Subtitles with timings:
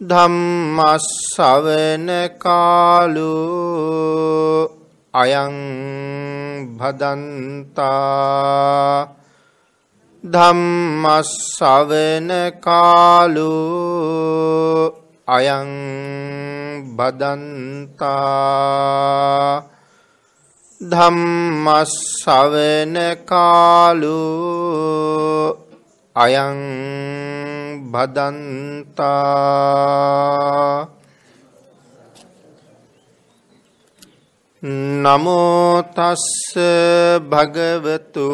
[0.00, 2.08] ධම්මස්සවන
[2.38, 3.34] කාලු
[5.14, 5.56] අයං
[6.78, 7.88] භදන්තා
[10.24, 13.56] ධම්මස්සවන කාලු
[15.28, 15.68] අයං
[16.96, 18.08] බදන්තා
[20.80, 24.18] ධම්මස්සවන කාලු
[26.16, 26.58] අයං
[27.92, 29.78] බදන්තා
[34.62, 36.26] නමෝතස්ස
[37.24, 38.28] භගවතු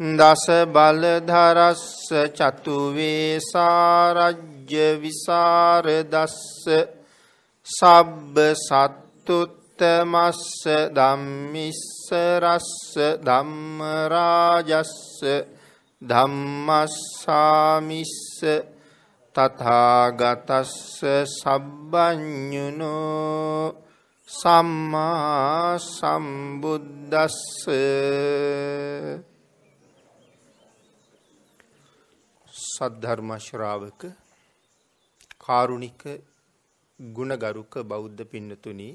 [0.00, 6.68] දස බලධරස්ස චතුවේ සාරජ්‍ය විසාරදස්ස
[7.66, 14.96] සබ්බ සත්තුත් උත්තමස්ස ධම්මිස්ස රස්ස ධම්මරාජස්ස
[16.02, 16.98] ධම්මස්සාමිස්ස
[19.34, 20.74] තථාගතස්ස
[21.32, 22.82] සබ්බඤුනෝ
[24.28, 27.40] සම්මා සම්බුද්දස්ස
[32.52, 34.02] සද්ධර්ම ශ්‍රාවක
[35.38, 36.02] කාරුණික
[37.00, 38.90] ගුණගරුක බෞද්ධ පින්නතුනි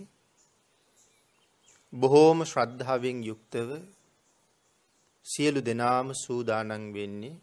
[1.94, 3.70] බොහෝම ශ්‍රද්ධාවෙන් යුක්තව
[5.26, 7.36] සියලු දෙනාම සූදානන් වෙන්නේ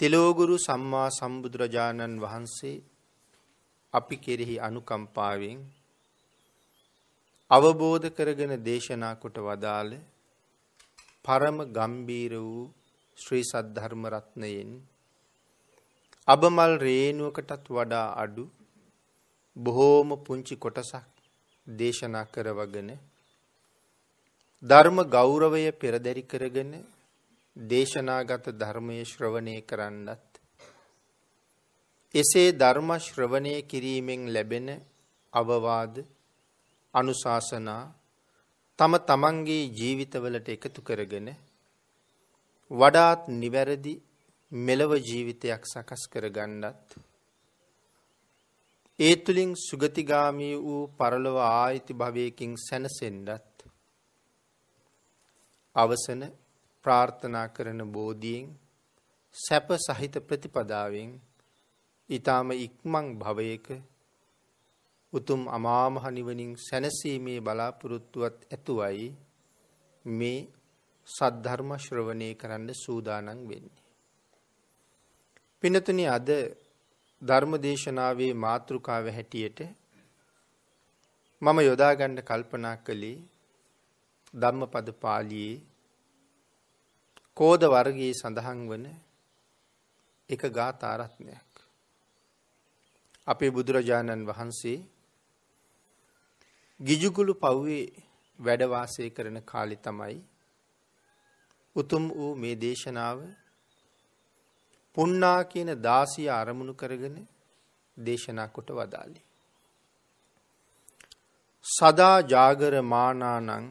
[0.00, 2.74] තෙලෝගුරු සම්මා සම්බුදුරජාණන් වහන්සේ
[3.94, 5.62] අපි කෙරෙහි අනුකම්පාවෙන්
[7.50, 9.94] අවබෝධ කරගෙන දේශනා කොට වදාළ
[11.24, 12.66] පරම ගම්බීර වූ
[13.18, 14.76] ශ්‍රී සද්ධර්ම රත්නයෙන්
[16.28, 18.46] අබමල් රේනුවකටත් වඩා අඩු
[19.56, 21.13] බොහෝම පුංචි කොටසක්
[21.66, 22.90] දේශනා කරවගෙන
[24.62, 26.72] ධර්ම ගෞරවය පෙරදරි කරගෙන
[27.56, 30.40] දේශනාගත ධර්මය ශ්‍රවණය කරන්නත්
[32.14, 34.68] එසේ ධර්ම ශ්‍රවණය කිරීමෙන් ලැබෙන
[35.32, 35.94] අවවාද
[36.94, 37.82] අනුශාසනා
[38.78, 41.28] තම තමන්ගේ ජීවිතවලට එකතු කරගෙන
[42.70, 43.94] වඩාත් නිවැරදි
[44.52, 46.88] මෙලව ජීවිතයක් සකස් කරගන්නත්
[48.98, 53.58] ඒ තුළින් සුගතිගාමී වූ පරලොව ආයිති භවයකින් සැනසෙන්ඩත්
[55.76, 56.22] අවසන
[56.84, 58.46] ප්‍රාර්ථනා කරන බෝධියෙන්
[59.34, 61.10] සැප සහිත ප්‍රතිපදාවෙන්
[62.10, 63.66] ඊටාම ඉක්මං භවයක
[65.12, 69.08] උතුම් අමාමහ නිවනින් සැනසීමේ බලාපොරොත්තුවත් ඇතුවයි
[70.04, 70.38] මේ
[71.08, 73.82] සද්ධර්ම ශ්‍රවණය කරන්න සූදානම් වෙන්නේ.
[75.62, 76.28] පිනතුනි අද
[77.24, 79.60] ධර්මදේශනාවේ මාතෘකාව හැටියට
[81.42, 83.18] මම යොදාගන්න කල්පනා කළේ
[84.34, 85.62] ධම්මපද පාළියේ
[87.36, 88.84] කෝද වර්ගයේ සඳහන් වන
[90.30, 91.50] එක ගාථා රත්නයක්.
[93.26, 94.78] අපේ බුදුරජාණන් වහන්සේ
[96.80, 97.84] ගිජුකුළු පව්වේ
[98.38, 100.18] වැඩවාසය කරන කාලි තමයි
[101.76, 103.18] උතුම් වූ මේ දේශනාව
[104.96, 107.16] පුන්නා කියන දාසිය අරමුණු කරගෙන
[107.96, 109.20] දේශනා කොට වදාලි.
[111.64, 113.66] සදා ජාගර මානානං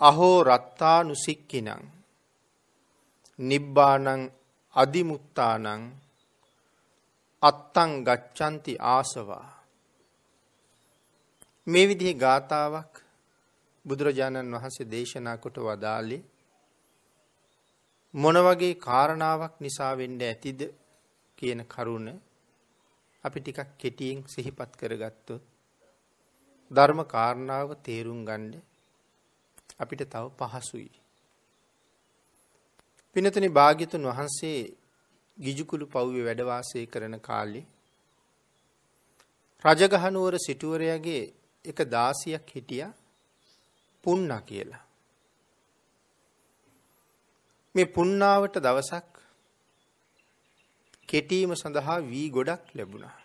[0.00, 1.70] අහෝ රත්තානු සික්කිනං
[3.38, 4.22] නිබ්බානං
[4.76, 5.66] අධිමුත්තානං
[7.42, 9.48] අත්තං ගච්ඡanti ආසවා
[11.66, 12.92] මේ විදිහේ ගාතාවක්
[13.84, 16.22] බුදුරජාණන් වහන්සේ දේශනා කොට වදාළේ
[18.14, 20.60] මොන වගේ කාරණාවක් නිසා වෙන්න ඇතිද
[21.38, 22.08] කියන කරුණ
[23.24, 25.42] අපි ටිකක් කෙටියෙන් සිහිපත් කරගත්තොත්
[26.70, 28.62] ධර්ම කාරණාව තේරුම් ගන්න
[29.78, 30.90] අපිට තව පහසුයි.
[33.16, 34.58] පිනතුනි භාග්‍යතුන් වහන්සේ
[35.38, 37.66] ගිජුකුළු පව්වේ වැඩ වාසය කරන කාලේ
[39.64, 41.22] රජගහනුවර සිටුවරයාගේ
[41.64, 42.92] එක දාසියක් හිටියා
[44.04, 44.87] පුන්නා කියලා.
[47.78, 49.18] මේ පුන්නාවට දවසක්
[51.08, 53.16] කෙටීම සඳහා වී ගොඩක් ලැබුණා.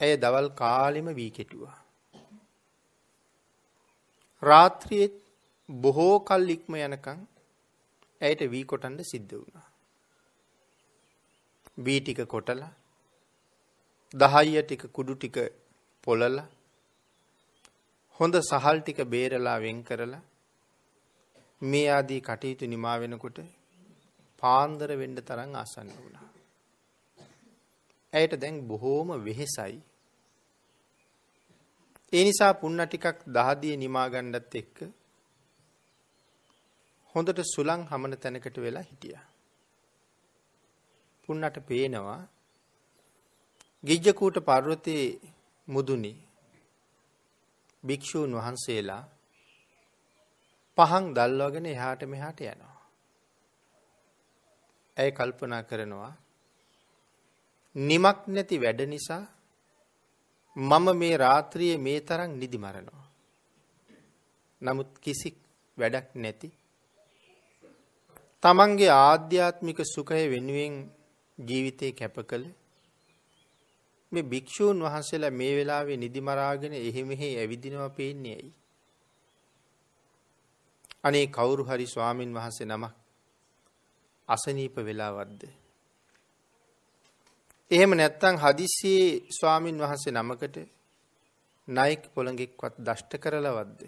[0.00, 1.76] ඇය දවල් කාලෙම වී කෙටුවා.
[4.42, 5.16] රාත්‍රියේත්
[5.68, 7.20] බොහෝ කල් ඉක්ම යනකම්
[8.20, 9.66] ඇයට වී කොටන්න සිද්ධ වුණා.
[11.78, 12.72] වී ටික කොටලා
[14.14, 15.36] දහයිය ටික කුඩු ටික
[16.02, 16.48] පොළලා
[18.20, 20.22] හොඳ සහල් ටික බේරලා වෙන් කරලා
[21.62, 23.38] මේ ආදී කටයුතු නිමා වෙනකොට
[24.42, 26.26] පාන්දර වෙන්න තරම් ආසන්න වුණා.
[28.12, 29.76] ඇයට දැන් බොහෝම වෙහෙසයි.
[32.12, 34.78] ඒ නිසා පුන්න ටිකක් දහදිය නිමා ගන්නත් එක්ක
[37.14, 39.24] හොඳට සුළං හමන තැනකට වෙලා හිටියා.
[41.28, 42.20] පුන්නට පේනවා
[43.84, 45.06] ගිජ්ජකූට පර්වතයේ
[45.68, 46.16] මුදුනේ
[47.82, 49.02] භික්ෂූන් වහන්සේලා
[50.80, 52.76] පහන් දල්වාගෙන එහාට මෙහාට යනවා.
[54.96, 56.12] ඇය කල්පනා කරනවා
[57.76, 59.24] නිමක් නැති වැඩ නිසා
[60.56, 63.04] මම මේ රාත්‍රියේ මේ තරම් නිදි මරනවා.
[64.62, 65.28] නමුත් කිසි
[65.78, 66.48] වැඩක් නැති
[68.42, 70.74] තමන්ගේ ආධ්‍යාත්මික සුඛය වෙනුවෙන්
[71.38, 72.46] ජීවිතේ කැප කළ
[74.12, 78.52] මේ භික්ෂූන් වහන්සේලා මේ වෙලාවේ නිදි මරාගෙන එහි මෙහි ඇවිදිනවා පේන්නේ ඇයි?
[81.04, 82.94] අනේ කවුරු හරි ස්වාමින් වහන්සේ නමක්
[84.28, 85.42] අසනීප වෙලාවක්ද?
[87.70, 90.56] එහෙම නැත්නම් හදිස්සියේ ස්වාමින් වහන්සේ නමකට
[91.68, 93.80] නායක පොළඟෙක්වත් දෂ්ට කරලවද්ද?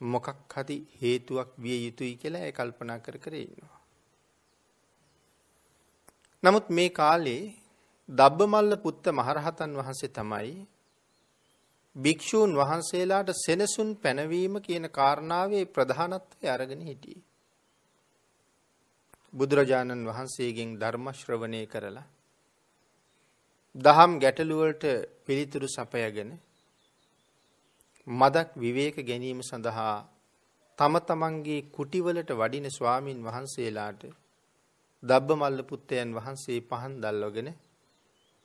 [0.00, 3.80] මොකක් හරි හේතුවක් විය යුතුයි කියලා ඒ කල්පනා කර කර ඉන්නවා.
[6.42, 7.42] නමුත් මේ කාලේ
[8.08, 10.54] දබ්බමල්ල පුත්ත මහරහතන් වහන්සේ තමයි
[11.96, 17.22] භික්ෂූන් වහන්සේලාට සෙනසුන් පැනවීම කියන කාරණාවේ ප්‍රධානත්වය අරගෙන හිටියේ.
[19.34, 22.06] බුදුරජාණන් වහන්සේගෙන් ධර්ම ශ්‍රවණය කරලා
[23.74, 24.84] දහම් ගැටළු වලට
[25.24, 26.30] පිළිතුරු සපයගෙන
[28.06, 29.96] මදක් විවේක ගැනීම සඳහා
[30.78, 34.02] තම තමන්ගේ කුටිවලට වඩින ස්වාමින් වහන්සේලාට
[35.02, 37.48] දබ්බමල්ල පුත්තයන් වහන්සේ පහන් දැල්වගෙන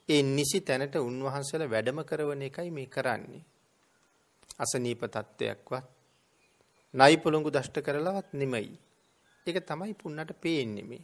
[0.10, 3.44] ඒ නිසි තැනට උන්වහන්සේලා වැඩම කරවන එකයි මේ කරන්නේ.
[4.60, 5.86] අසනීප තත්ත්වයක්වත්
[6.94, 8.74] නයි පොළොංගු දෂ්ට කරලවත් නෙමෙයි.
[9.46, 11.04] ඒක තමයි පුන්නට පේන්නේ මේ.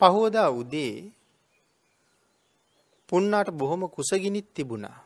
[0.00, 0.94] පහවදා උදේ
[3.08, 4.98] පුන්නාට බොහොම කුසගිනිත් තිබුණා.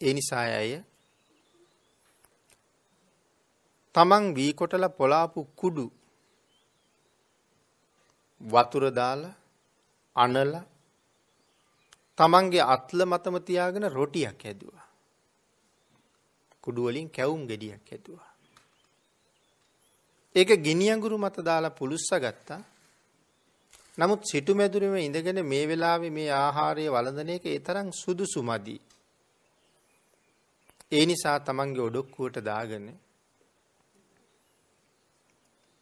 [0.00, 0.72] ඒ නිසා අය
[3.94, 5.84] තමන් වී කොටලා පොලාපු කුඩු
[8.40, 9.36] වතුර දාලා
[10.18, 10.64] අනලා
[12.18, 14.86] තමන්ගේ අත්ල මතම තියාගෙන රොටියක් හැදුවා.
[16.64, 18.32] කුඩු වලින් කැවුම් ගෙඩියක් හැදුවා.
[20.34, 22.60] ඒක ගිනි අඟුරු මත දාලා පුලුස්ස ගත්තා.
[23.98, 28.76] නමුත් සිටු මැදුරේම ඉඳගෙන මේ වෙලාවේ මේ ආහාරය වළඳන එක ඒ තරම් සුදුසු මදි.
[30.92, 32.86] ඒ නිසා තමන්ගේ ඔඩොක්කුවට දාගෙන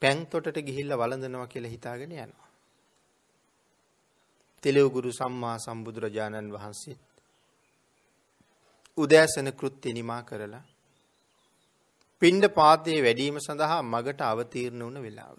[0.03, 2.46] පැන් තොටට ගිහිල්ලා වළඳනවා කියලා හිතාගෙන යනවා.
[4.63, 7.03] තෙලවගුරු සම්මා සම්බුදුරජාණන් වහන්සේත්
[8.99, 10.65] උදෑසන කෘත්‍ය නිමා කරලා
[12.23, 15.39] පිණ්ඩ පාතයේ වැඩීම සඳහා මගට අවතීර්ණ වුණ වෙලාව.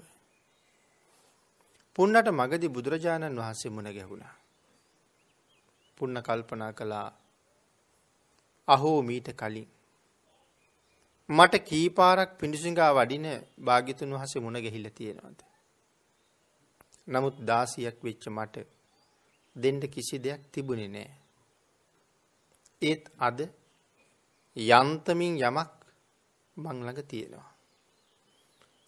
[1.95, 4.35] පුන්නට මගදී බුදුරජාණන් වහන්සේ මුණ ගැහුණා.
[5.97, 7.07] පුන්න කල්පනා කළා
[8.67, 9.67] අහෝ මීට කලින්
[11.29, 13.27] මට කීපාරක් පිඬුසිඟා වඩින
[13.61, 15.39] භාග්‍යතුන් වහන්සේ මුණ ගැහිලා තියෙනවද?
[17.07, 18.76] නමුත් දාසියක් වෙච්ච මට
[19.57, 21.11] දෙන්න කිසි දෙයක් තිබුණේ නෑ.
[22.81, 23.39] ඒත් අද
[24.57, 25.71] යන්තමින් යමක්
[26.57, 27.49] මං ළඟ තියෙනවා.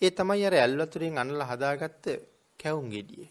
[0.02, 2.06] ඒ තමයි අර ඇල්වතුරෙන් අනලා හදාගත්ත
[2.60, 3.28] කැවුම් ගෙඩිය.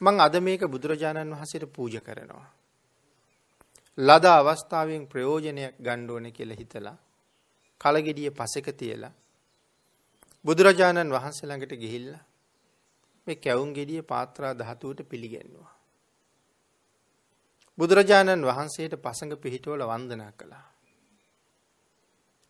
[0.00, 2.48] මං අද මේක බුදුරජාණන් වහන්සේට පූජා කරනවා.
[3.98, 6.96] ලද අවස්ථාවෙන් ප්‍රයෝජනයක් ගන්න ඕනේ කියලා හිතලා
[7.80, 9.12] කලගෙඩිය පසෙක තියලා
[10.44, 12.22] බුදුරජාණන් වහන්සේ ළඟට ගිහිල්ලා
[13.30, 15.74] මේ කැවුම් ගෙඩිය පාත්‍රා ධාතුවට පිළිගැන්නුවා.
[17.78, 20.66] බුදුරජාණන් වහන්සේට පසඟ පිහිටවල වන්දනා කළා.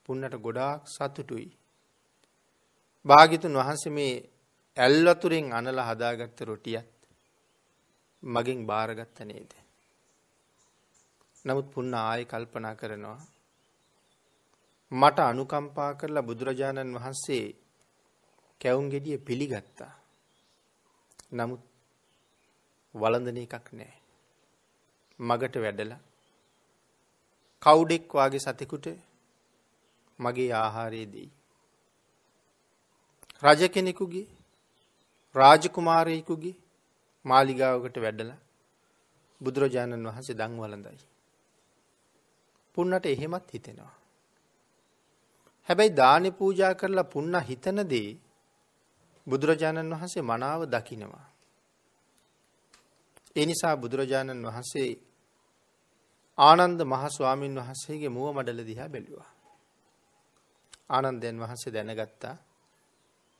[0.07, 1.49] පුන්නට ගොඩාක් සතුටුයි.
[3.07, 4.15] භාගිතුන් වහන්සේ මේ
[4.77, 6.91] ඇල්වතුරෙන් අනලා හදාගත්ත රොටියත්
[8.23, 9.53] මගෙන් බාරගත්ත නේද.
[11.45, 13.21] නමුත් පුන්න ආය කල්පනා කරනවා.
[14.93, 17.47] මට අනුකම්පා කරලා බුදුරජාණන් වහන්සේ
[18.61, 20.00] කැවුම් ගෙඩිය පිළිගත්තා.
[21.33, 21.63] නමුත්
[22.95, 23.93] වළඳන එකක් නෑ.
[25.19, 26.01] මගට වැඩලා
[27.63, 28.87] කවුඩෙක් වාගේ සතෙකුට
[30.19, 31.31] මගේ ආහාරය දෙයි.
[33.43, 34.27] රජ කෙනෙකුගේ
[35.35, 36.57] රාජකුමාරයෙකුගේ
[37.25, 38.41] මාලිගාවකට වැඩලා
[39.41, 41.07] බුදුරජාණන් වහන්සේ දන් වළඳයි.
[42.75, 43.95] පුන්නට එහෙමත් හිතෙනවා.
[45.69, 48.11] හැබැයි දානි පූජා කරලා පුන්න හිතන දේ
[49.27, 51.27] බුදුරජාණන් වහන්සේ මනාව දකිනවා.
[53.37, 54.91] ඒ නිසා බුදුරජාණන් වහන්සේ
[56.39, 59.31] ආනන්ද මහ ස්වාමීන් වහන්සේගේ මුව මඩල දිහා බැලුවා.
[60.91, 62.37] ආනන්දයන් වහන්සේ දැනගත්තා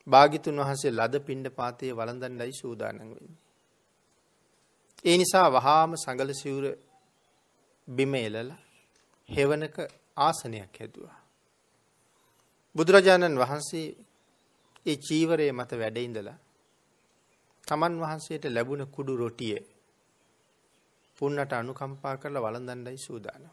[0.07, 3.39] භාගිතුන් වහන්සේ ලද පිණ්ඩ පාතයේ වළඳන්නයි සූදානම් වෙන්නේ.
[5.05, 6.65] ඒ නිසා වහාම සඟල සිවුර
[7.87, 8.59] බිම එලලා
[9.29, 9.77] හෙවණක
[10.17, 11.17] ආසනයක් හැදුවා.
[12.75, 13.87] බුදුරජාණන් වහන්සේ
[14.85, 16.39] ඒ චීවරයේ මත වැඩ ඉඳලා
[17.67, 19.57] තමන් වහන්සේට ලැබුණ කුඩු රොටිය
[21.19, 23.45] පුන්නට අනුකම්පා කරලා වළඳන්නයි සූදානම්.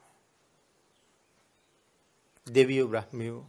[2.47, 3.45] දෙවියෝ බ්‍රහ්මියෝ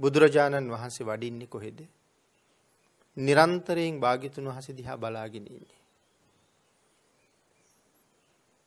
[0.00, 1.78] බුදුරජාණන් වහන්සේ වඩින්නේ කොහෙද?
[3.16, 5.80] නිරන්තරයෙන් භාග්‍යතුන් වහන්සේ දිහා බලාගෙන ඉන්නේ.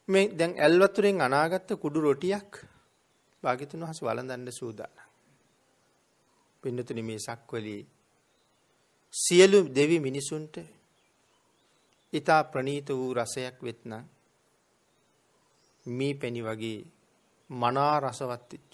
[0.09, 2.51] මේ දැන් ඇල්වතුරෙන් අනාගත්ත කුඩු රොටියක්
[3.43, 5.07] භාග්‍යතුන් වහන්සේ වළඳන්න සූදානම්.
[6.63, 7.83] පින්නතුනි මේ සක්වලී
[9.13, 10.55] සියලු දෙවි මිනිසුන්ට
[12.13, 14.03] ඊතා ප්‍රනීත වූ රසයක් වෙත්නම්
[15.85, 16.79] මේ පැණි වගේ
[17.49, 18.73] මනා රසවත් වෙච්ච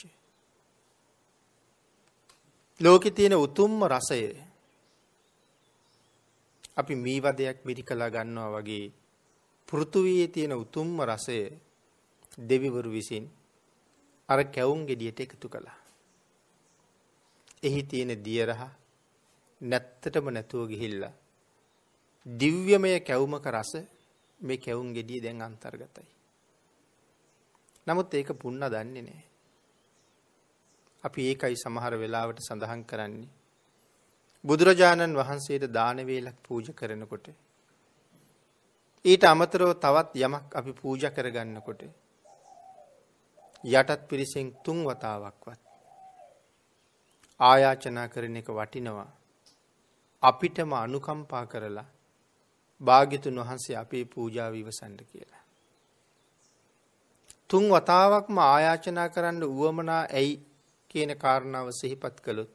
[2.80, 4.22] ලෝකේ තියෙන උතුම්ම රසය
[6.78, 8.86] අපි මී වදයක් මිරිකලා ගන්නවා වගේ
[9.68, 11.40] පෘථුවියේ තියෙන උතුම්ම රසය
[12.42, 13.26] දෙවිවරු විසින්
[14.30, 15.80] අර කැවුම් ගෙඩියට එකතු කළා.
[17.64, 18.62] එහි තියෙන දියරහ
[19.64, 21.14] නැත්තටම නැතුව ගිහිල්ලා
[22.26, 23.72] දිව්‍යමය කැවුමක රස
[24.40, 26.08] මේ කැවුම් ගෙඩිය දැන් අන්තර්ගතයි.
[27.88, 29.24] නමුත් ඒක පුන්න දන්නේ නැහැ.
[31.04, 33.32] අපි ඒකයි සමහර වෙලාවට සඳහන් කරන්නේ.
[34.44, 37.28] බුදුරජාණන් වහන්සේට දාන වේලක් පූජා කරනකොට
[39.06, 41.82] ඊට අමතරව තවත් යමක් අපි පූජා කරගන්නකොට
[43.64, 45.62] යටත් පිරිසෙන් තුන් වතාවක්වත්
[47.40, 49.10] ආයාචනා කරන එක වටිනවා
[50.24, 51.88] අපිටම අනුකම්පා කරලා
[52.82, 55.44] භාග්‍යතුන් වහන්සේ අපේ පූජාව ඉවසන්න කියලා.
[57.50, 60.34] තුන් වතාවක්ම ආයාචනා කරන්න උවමනා ඇයි
[60.90, 62.52] කියන කාරණාව සිහිපත් කළොත්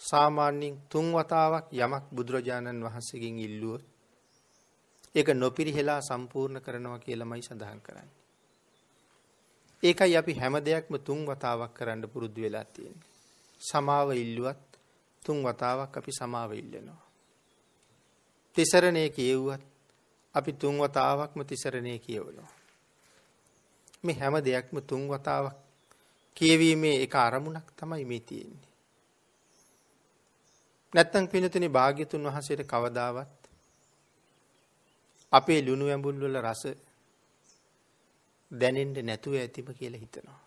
[0.00, 3.84] සාමාන්‍යයෙන් තුන් වතාවක් යමක් බුදුරජාණන් වහන්සේගෙන් ඉල්ලුවොත්
[5.14, 8.14] ඒක නොපිරිහෙලා සම්පූර්ණ කරනවා කියලාමයි සඳහන් කරන්නේ.
[9.82, 13.10] ඒකයි අපි හැම දෙයක්ම තුන් වතාවක් කරන්න පුරුදු වෙලා තියෙන්නේ.
[13.60, 14.73] සමාව ඉල්ලුවත්
[15.24, 17.02] තුන් වතාවක් අපි සමාව ඉල්ලනවා.
[18.56, 19.62] තිසරණේ කියෙව්වත්
[20.34, 22.52] අපි තුන් වතාවක්ම තිසරණේ කියවනවා.
[24.04, 25.56] මේ හැම දෙයක්ම තුන් වතාවක්
[26.36, 28.68] කියවීමේ එක අරමුණක් තමයි මේ තියෙන්නේ.
[30.92, 33.40] නැත්තම් පිනතුනි භාග්‍යතුන් වහන්සේට කවදාවත්
[35.32, 36.62] අපේ ලුණු ඇඹුල් වල රස
[38.50, 40.40] දැනෙන්න නැතුව ඇතිම කියලා හිතනවා.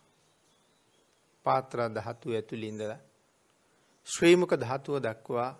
[1.45, 3.06] පාත්‍ර ධාතුව ඇතුළේ ඉඳලා
[4.07, 5.51] ශ්‍රීමුක ධාතුව දක්වා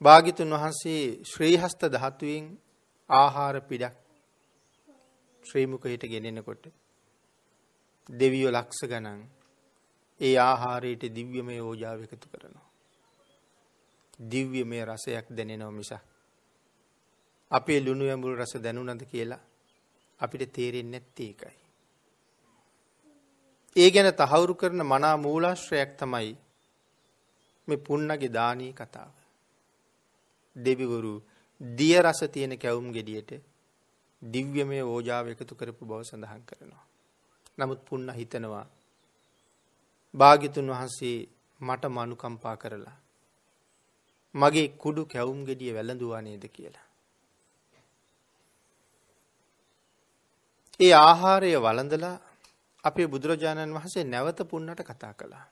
[0.00, 2.46] භාග්‍යතුන් වහන්සේ ශ්‍රීහස්ත ධාතුවෙන්
[3.10, 3.96] ආහාර පිටක්
[5.44, 6.64] ශ්‍රීමුකයට ගෙනෙනකොට
[8.08, 9.20] දෙවියෝ ලක්ෂ ගණන්
[10.20, 12.68] ඒ ආහාරයට දිව්‍යමය ඕජාව එකතු කරනවා.
[14.22, 16.02] දිව්‍යමය රසයක් දැනෙනවා මිසක්
[17.50, 19.42] අපේ ලුණු ඇඹුල් රස දැනුණද කියලා
[20.20, 21.58] අපිට තේරෙන්නේ නැත්තේ ඒකයි.
[23.76, 26.43] ඒ ගැන තහවුරු කරන මනා මූලාශ්‍රයක් තමයි
[27.68, 29.12] මේ පුන්නගේ දානී කතාව.
[30.56, 31.14] දෙවිවරු
[31.60, 33.30] දිය රස තියෙන කැවුම් ගෙඩියට
[34.22, 36.84] දිව්‍යමය ඕජාව එකතු කරපු බව සඳහන් කරනවා.
[37.58, 38.66] නමුත් පුන්න හිතනවා
[40.14, 41.18] භාග්‍යතුන් වහන්සේ
[41.60, 42.96] මට මනුකම්පා කරලා
[44.34, 46.86] මගේ කුඩු කැවුම් ගෙඩිය වැළඳුවා නේද කියලා.
[50.80, 52.16] ඒ ආහාරය වළඳලා
[52.84, 55.44] අපේ බුදුරජාණන් වහන්සේ නැවත පුන්නට කතා කළා.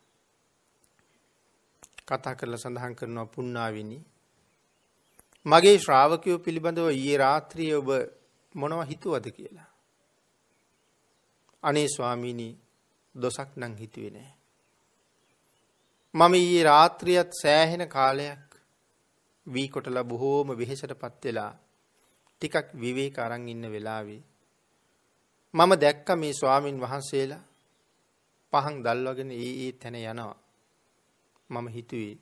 [2.09, 3.99] කතා කරලා සඳහන් කරනවා පුන්නාවිනි
[5.47, 7.91] මගේ ශ්‍රාවකයෝ පිළිබඳව ඊයේ රාත්‍රියේ ඔබ
[8.55, 9.71] මොනව හිතුවද කියලා.
[11.63, 12.49] අනේ ස්වාමීනි
[13.15, 14.33] දොසක් නම් හිතුවේ නෑ.
[16.15, 18.49] මම ඊයේ රාත්‍රියත් සෑහෙන කාලයක්
[19.47, 21.53] වී කොටලා බොහෝම වෙහෙසට පත් වෙලා
[22.43, 24.23] ටිකක් විවේක අරන් ඉන්න වෙලාවේ
[25.55, 27.43] මම දැක්ක මේ ස්වාමින් වහන්සේලා
[28.53, 30.42] පහන් දල්වගෙන ඒ ඒ තැන යනවා.
[31.53, 32.15] මම හිතුවේ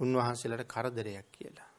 [0.00, 1.70] උන්වහන්සේලාට කරදරයක් කියලා.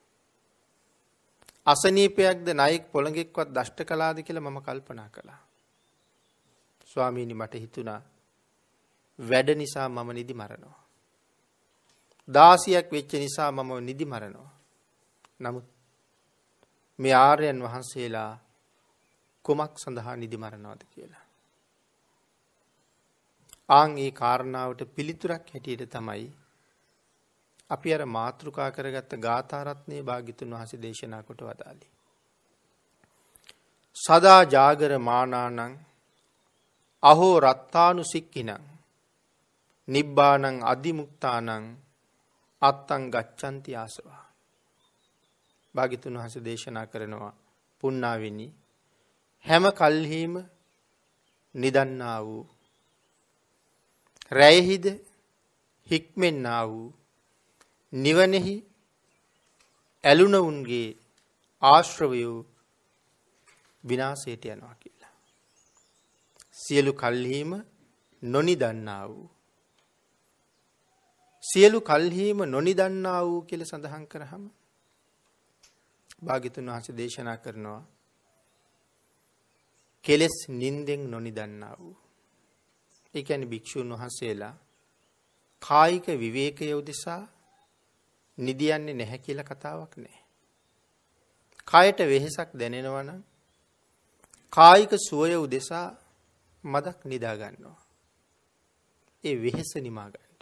[1.68, 5.42] අසනීපයක්ද නයෙක් පොළඟෙක්වත් දෂ්ට කලාද කියලා මම කල්පනා කළා.
[6.88, 8.02] ස්වාමීනි මට හිතුණා
[9.20, 10.78] වැඩ නිසා මම නිදි මරනවා.
[12.30, 14.52] දාසියක් වෙච්ච නිසා මම නිදි මරනවා.
[15.42, 15.68] නමුත්
[17.00, 18.32] මේ ආර්යයන් වහන්සේලා
[19.46, 21.26] කුමක් සඳහා නිදි මරනවද කියලා.
[23.70, 26.26] ආන් ඒ කාරණාවට පිළිතුරක් හැටියට තමයි
[27.70, 31.92] අපි අර මාතෘකා කරගත්ත ගාථාරත්නයේ භාග්‍යතුන් වහන්සේ දේශනා කොට වදාළේ.
[33.98, 35.74] සදා ජාගර මානානං
[37.04, 38.52] අහෝ රත්තානු සික්කිනං
[39.88, 41.50] නිබ්බානං අධිමුක්තානං
[42.62, 44.24] අත්තං ගච්ඡanti ආසවා.
[45.76, 47.34] භාග්‍යතුන් වහන්සේ දේශනා කරනවා
[47.84, 48.48] පුණ්ණාවෙනි
[49.46, 50.34] හැම කල්හිම
[51.56, 52.44] නිදන්නා වූ
[54.32, 54.86] රැයෙහිද
[55.90, 56.88] හික්මෙන්නා වූ
[57.94, 58.56] නිවනෙහි
[60.04, 60.98] ඇලුනවුන්ගේ
[61.62, 62.46] ආශ්‍රවයෝ
[63.84, 65.14] විනාසයට යනවා කියලා.
[66.54, 67.52] සියලු කල්හිම
[68.24, 69.30] නොනිදන්නා වූ.
[71.44, 74.44] සියලු කල්හිම නොනිදන්නා වූ කියල සඳහන් කරහම
[76.24, 77.82] භාගිතුන් වහස දේශනා කරනවා
[80.06, 81.96] කෙලෙස් නින්දෙන් නොනිදන්නා වූ.
[83.14, 84.56] එකැනි භික්‍ෂූන් වහන්සේලා
[85.62, 87.24] කායික විවේකය උදෙසා
[88.38, 90.20] නිදියන්නේ නැහැ කියල කතාවක් නෑ.
[91.68, 93.10] කයට වෙහෙසක් දැනෙනවන
[94.54, 95.88] කායික සුවය උදෙසා
[96.64, 97.80] මදක් නිදාගන්නවා.
[99.24, 100.40] ඒ වෙහෙස නිමාගන්ට.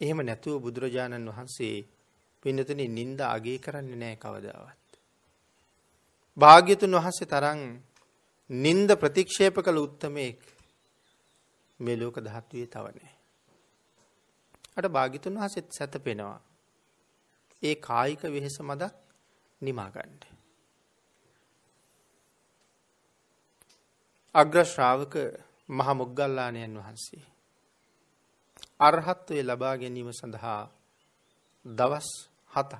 [0.00, 1.76] එහෙම නැතුව බුදුරජාණන් වහන්සේ
[2.42, 4.84] පිනතන නින්ද අගේ කරන්න නෑ කවදාවත්.
[6.36, 7.60] භාග්‍යතුන් වහන්සේ තරං
[8.50, 10.40] නින්ද ප්‍රතික්ෂේප කළ උත්තමයෙක්
[11.80, 13.13] මෙලෝක දහත්වයේ තවනෑ.
[14.76, 16.40] අට භාගිතුන් වහසෙත් සැතපෙනවා.
[17.62, 18.92] ඒ කායික වෙහෙස මදක්
[19.60, 20.22] නිමාගණ්ඩ.
[24.34, 25.14] අග්‍රශ්‍රාවක
[25.68, 27.24] මහ මොග්ගල්ලානයන් වහන්සේ.
[28.80, 30.62] අර්හත්වය ලබා ගැනීම සඳහා
[31.64, 32.08] දවස්
[32.50, 32.72] හත.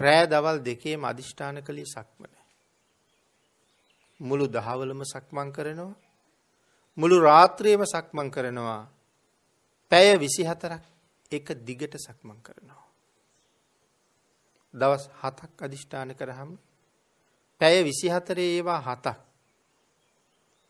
[0.00, 2.32] රෑ දවල් දෙකේ අධිෂ්ඨාන කළේ සක්මන.
[4.20, 5.94] මුළු දහවලම සක්මං කරනවා.
[6.98, 8.82] මුළු රාත්‍රයේම සක්මං කරනවා
[9.92, 10.82] පැය විසි හතරක්
[11.30, 12.84] එක දිගට සක්මන් කරනවා.
[14.74, 16.50] දවස් හතක් අධිෂ්ඨාන කරහම
[17.60, 19.18] පැය විසි හතරේ ඒවා හතක්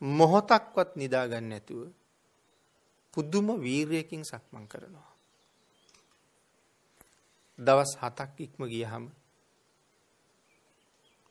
[0.01, 1.87] මොහොතක්වත් නිදාගන්න ඇතුව
[3.13, 5.11] පුද්දුම වීර්යකින් සක්මන් කරනවා.
[7.59, 9.05] දවස් හතක් ඉක්ම ගියහම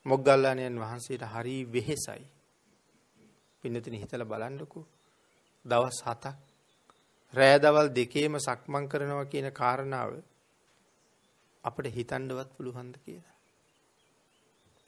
[0.06, 2.24] මොග්ගල්ලානයන් වහන්සේට හරි වෙහෙසයි.
[3.62, 4.80] පින්නතින හිතල බලන්නකු
[5.64, 6.51] දවස් හතක්
[7.34, 10.10] රෑදවල් දෙකේම සක්මන් කරනවා කියන කාරණාව
[11.64, 13.36] අපට හිතන්ඩවත් පුළුහන්ද කියලා.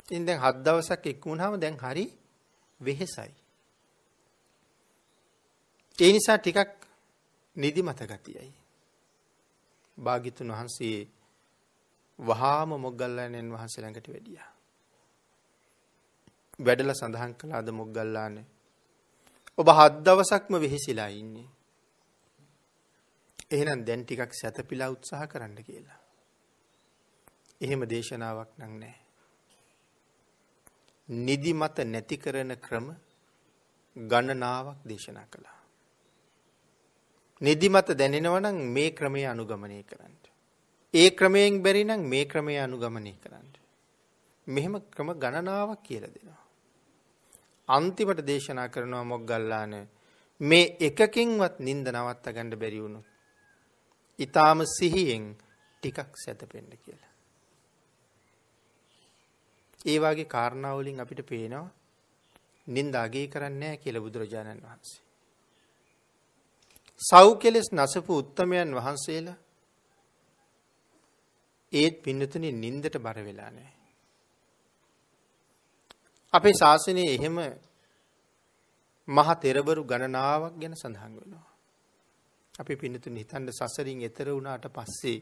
[0.08, 2.04] ඉන් දැන් හත් දවසක් එක්මුණාම දැන් හරි
[2.80, 3.32] වෙහෙසයි.
[5.98, 6.70] ඒ නිසා ටිකක්
[7.56, 8.52] නිදිමත ගතියයි.
[9.98, 10.98] භාගිතුන් වහන්සේ
[12.18, 14.40] වහාම මොග්ගල්ලානයන් වහන්සේ ළඟට වැඩිය.
[16.58, 18.36] වැඩල සඳහන් කළාද මොග්ගල්ලාන
[19.58, 21.53] ඔබ හත් දවසක්ම වෙහෙසිලා ඉන්නේ.
[23.54, 26.00] එහෙනම් දැන් ටිකක් සැතපිලා උත්සාහ කරන්න කියලා.
[27.60, 28.96] එහෙම දේශනාවක් නම් නෑ.
[31.08, 32.86] නිදිමත නැති කරන ක්‍රම
[33.96, 35.58] ගණනාවක් දේශනා කළා.
[37.40, 40.14] නිදිමත දැනෙනවනම් මේ ක්‍රමය අනුගමනය කරන්න.
[40.94, 43.48] ඒ ක්‍රමයෙන් බැරි නම් මේ ක්‍රමය අනුගමනය කරන්න.
[44.46, 46.42] මෙහෙම ක්‍රම ගණනාවක් කියල දෙනවා.
[47.68, 49.74] අන්තිමට දේශනා කරනවා මොග්ගල්ලාන
[50.40, 53.00] මේ එකකින්වත් නින්ද නවත්ත ගණ්ඩ බැරිවුණු.
[54.18, 55.24] ඉතාම සිහියෙන්
[55.82, 57.12] ටිකක් සැතපෙන්න කියලා.
[59.84, 61.68] ඒ වගේ කාරණාවලින් අපිට පේනවා
[62.66, 65.00] නින්ද අගේ කරන්නේ නැහැ කියලා බුදුරජාණන් වහන්සේ.
[67.00, 69.38] සව් කෙලෙස් නසපු උත්තමයන් වහන්සේලා
[71.72, 73.74] ඒත් පින්නතුනි නින්දට බර වෙලා නැහැ.
[76.34, 77.36] අපේ ශාසනයේ එහෙම
[79.08, 81.53] මහ තෙරබරු ගණනාවක් ගැන සඳහන් වෙනවා.
[82.54, 85.18] අපි පින්නතුනි හිතන්න සසරින් එතර වුණාට පස්සේ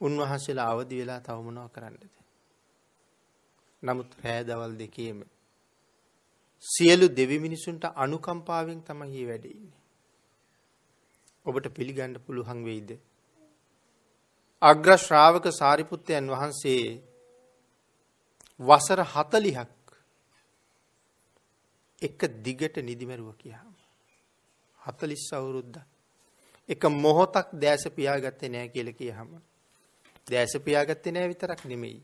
[0.00, 2.02] උන්වහන්සේලා අවදි වෙලා තව මොනව කරන්නද?
[3.82, 5.18] නමුත් රෑ දවල් දෙකේම
[6.64, 9.82] සියලු දෙවි මිනිසුන්ට අනුකම්පාවෙන් තමයි මේ වැඩේ ඉන්නේ.
[11.46, 12.90] ඔබට පිළිගන්න පුළුවන් වෙයිද?
[14.62, 16.84] අග්‍ර ශ්‍රාවක සාරිපුත්තයන් වහන්සේ
[18.60, 19.72] වසර 40ක්
[22.02, 23.75] එක දිගට නිදිමරුව කියාම
[24.86, 25.76] 40 අවුරුද්දක්
[26.68, 29.32] එක මොහොතක් දැස පියාගත්තේ නැහැ කියලා කියහම
[30.26, 31.98] දැස පියාගත්තේ නැහැ විතරක් නෙමෙයි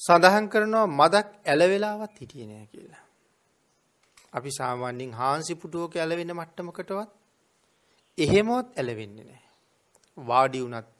[0.00, 3.02] සඳහන් කරනවා මදක් ඇලවෙලාවත් හිටියේ නෑ කියලා.
[4.32, 7.10] අපි සාමාන්‍යයෙන් හාන්සි පුටුවක ඇලවෙන මට්ටමකටවත්
[8.18, 9.42] එහෙමවත් ඇලවෙන්නේ නෑ.
[10.16, 10.92] වාඩි වුණත්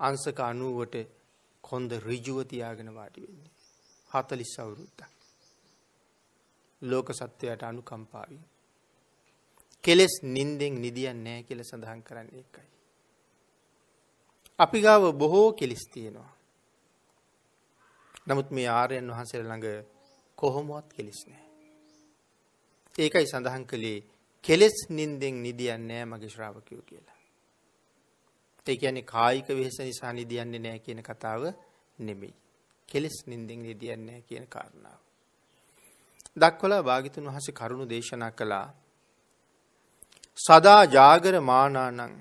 [0.00, 1.04] අංශක 90ට
[1.64, 3.50] කොන්ද ඍජුව තියාගෙන වාඩි වෙන්නේ.
[4.10, 5.10] 40 අවුරුද්දක්.
[6.82, 8.40] ලෝක සත්‍යයට අනුකම්පාවයි.
[9.84, 12.68] කෙලස් නින්දෙන් නිදියන්නේ නැහැ කියලා සඳහන් කරන්නේ ඒකයි.
[14.58, 16.34] අපි ගාව බොහෝ කෙලිස් තියෙනවා.
[18.26, 19.84] නමුත් මේ ආර්යයන් වහන්සේලා ළඟ
[20.38, 21.48] කොහොමවත් කෙලෙස් නැහැ.
[22.94, 23.98] ඒකයි සඳහන් කළේ
[24.44, 27.18] කෙලෙස් නින්දෙන් නිදියන්නේ නැහැ මගේ ශ්‍රාවකයෝ කියලා.
[28.66, 31.42] ඒ කියන්නේ කායික වෙහෙස නිසා නිදියන්නේ නැහැ කියන කතාව
[31.98, 32.34] නෙමෙයි.
[32.88, 35.00] කෙලෙස් නින්දෙන් නිදියන්නේ නැහැ කියන කාරණාව.
[36.36, 38.66] දක්වලා භාග්‍යතුන් වහන්සේ කරුණු දේශනා කළා.
[40.38, 42.14] සදා ජාගර මානානං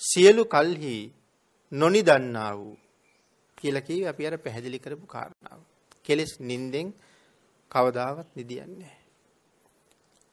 [0.00, 0.96] සියලු කල්හි
[1.72, 2.74] නොනිදන්නා වූ
[3.58, 5.60] කියලා කිව්වේ අපි අර පැහැදිලි කරපු කාරණාව.
[6.04, 6.88] කෙලස් නින්දෙන්
[7.70, 8.96] කවදාවත් නිදියන්නේ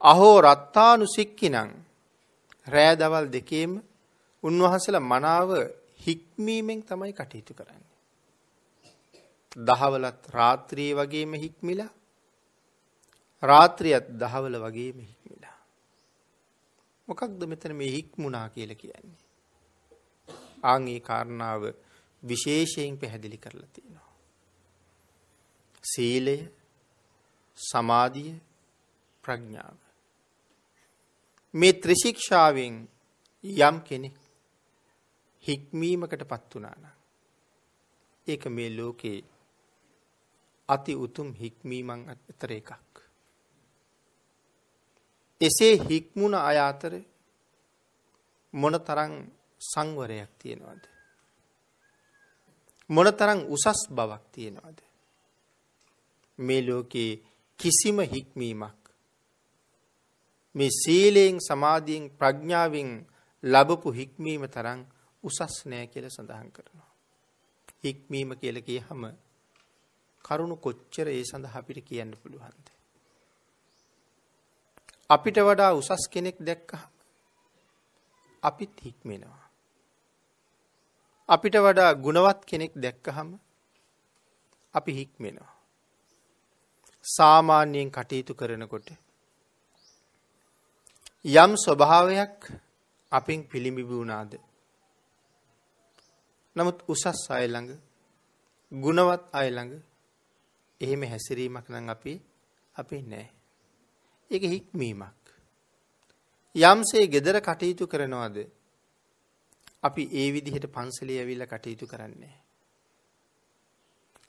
[0.00, 1.56] අහෝ රත්තානු සික්කිනං
[2.66, 3.72] රෑ දවල් දෙකේම
[4.44, 5.50] උන්වහන්සේලා මනාව
[6.00, 7.92] හික්මීමෙන් තමයි කටයුතු කරන්නේ.
[9.60, 11.92] දහවලත් රාත්‍රී වගේම හික්මිලා
[13.42, 15.43] රාත්‍රියත් දහවල වගේම හික්මිලා.
[17.08, 19.22] මොකක්ද මෙතන මේ හික්මුණා කියලා කියන්නේ?
[20.62, 21.62] ආන් ඒ කාරණාව
[22.22, 24.10] විශේෂයෙන් පැහැදිලි කරලා තියෙනවා.
[25.84, 26.36] සීලය,
[27.58, 28.34] සමාධිය,
[29.24, 29.78] ප්‍රඥාව.
[31.54, 32.76] මේ ත්‍රිශික්ෂාවෙන්
[33.44, 34.16] යම් කෙනෙක්
[35.44, 36.94] හික්මීමකටපත් වුණා නම්
[38.26, 39.18] ඒක මේ ලෝකේ
[40.68, 42.70] අති උතුම් හික්මීමන් අතර එකක්.
[45.40, 46.94] එසේ හික්මුණ අය අතර
[48.54, 49.12] මොනතරම්
[49.60, 50.82] සංවරයක් තියෙනවද?
[52.90, 54.78] මොනතරම් උසස් බවක් තියෙනවද?
[56.38, 57.20] මේ ලෝකේ
[57.60, 58.82] කිසිම හික්මීමක්
[60.54, 62.90] මේ සීලයෙන් සමාධියෙන් ප්‍රඥාවෙන්
[63.44, 64.80] ලැබපු හික්මීම තරම්
[65.24, 66.92] උසස් නෑ කියලා සඳහන් කරනවා.
[67.84, 69.02] හික්මීම කියලා කියහම
[70.24, 72.66] කරුණු කොච්චර ඒ සඳහා අපිට කියන්න පුළුවන්ද?
[75.10, 76.92] අපිට වඩා උසස් කෙනෙක් දැක්කහම
[78.42, 79.44] අපිත් හික්මෙනවා.
[81.28, 83.28] අපිට වඩා ගුණවත් කෙනෙක් දැක්කහම
[84.74, 85.52] අපි හික්මෙනවා.
[87.04, 88.88] සාමාන්‍යයෙන් කටයුතු කරනකොට
[91.24, 92.36] යම් ස්වභාවයක්
[93.12, 94.32] අපින් පිළිඹි වුණාද.
[96.56, 97.70] නමුත් උසස් අය ළඟ
[98.72, 99.72] ගුණවත් අය ළඟ
[100.80, 102.12] එහෙම හැසිරීමක් නම් අපි
[102.76, 103.28] අපි නෑ.
[104.34, 105.24] ඒක හික්මීමක්.
[106.54, 108.38] යම්සේ gedara කටයුතු කරනවද
[109.82, 112.34] අපි ඒ විදිහට පන්සලේ ඇවිල්ලා කටයුතු කරන්නේ.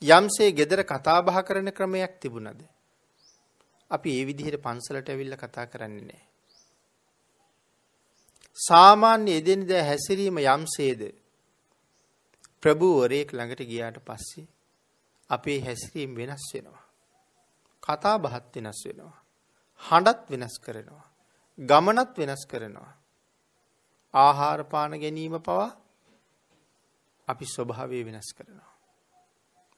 [0.02, 2.62] යම්සේ gedara කතා බහ කරන ක්‍රමයක් තිබුණද
[3.90, 6.26] අපි ඒ විදිහට පන්සලට ඇවිල්ලා කතා කරන්නේ නැහැ.
[8.58, 11.00] සාමාන්‍ය එදිනදා හැසිරීම යම්සේද
[12.62, 14.48] ප්‍රභූවරයෙක් ළඟට ගියාට පස්සේ
[15.30, 16.84] අපේ හැසිරීම වෙනස් වෙනවා.
[17.82, 19.25] කතා බහත් වෙනස් වෙනවා.
[19.82, 21.06] හඬත් වෙනස් කරනවා.
[21.58, 22.92] ගමනත් වෙනස් කරනවා.
[24.14, 25.68] ආහාර පාන ගැනීම පවා
[27.28, 28.72] අපි ස්වභාවය වෙනස් කරනවා.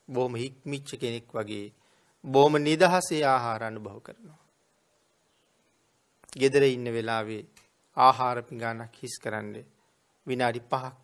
[0.08, 1.66] බොහොම හික්මිච්ච කෙනෙක් වගේ
[2.24, 4.42] බොහොම නිදහසේ ආහාර අනුභව කරනවා.
[6.32, 7.42] ගෙදර ඉන්න වෙලාවේ
[7.96, 9.54] ආහාර පිඟානක් හිස් කරන්න
[10.26, 10.94] විනාඩි 5ක්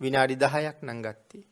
[0.00, 1.46] විනාඩි 10ක් නම් ගත්තේ.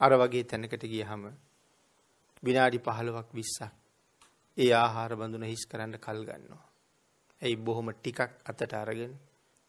[0.00, 1.22] අර වගේ තැනකට ගියහම
[2.42, 3.81] විනාඩි 15ක් 20ක්
[4.58, 6.64] ඒ ආහාර බඳුන හිස් කරන්න කල් ගන්නවා.
[7.42, 9.14] ඇයි බොහොම ටිකක් අතට අරගෙන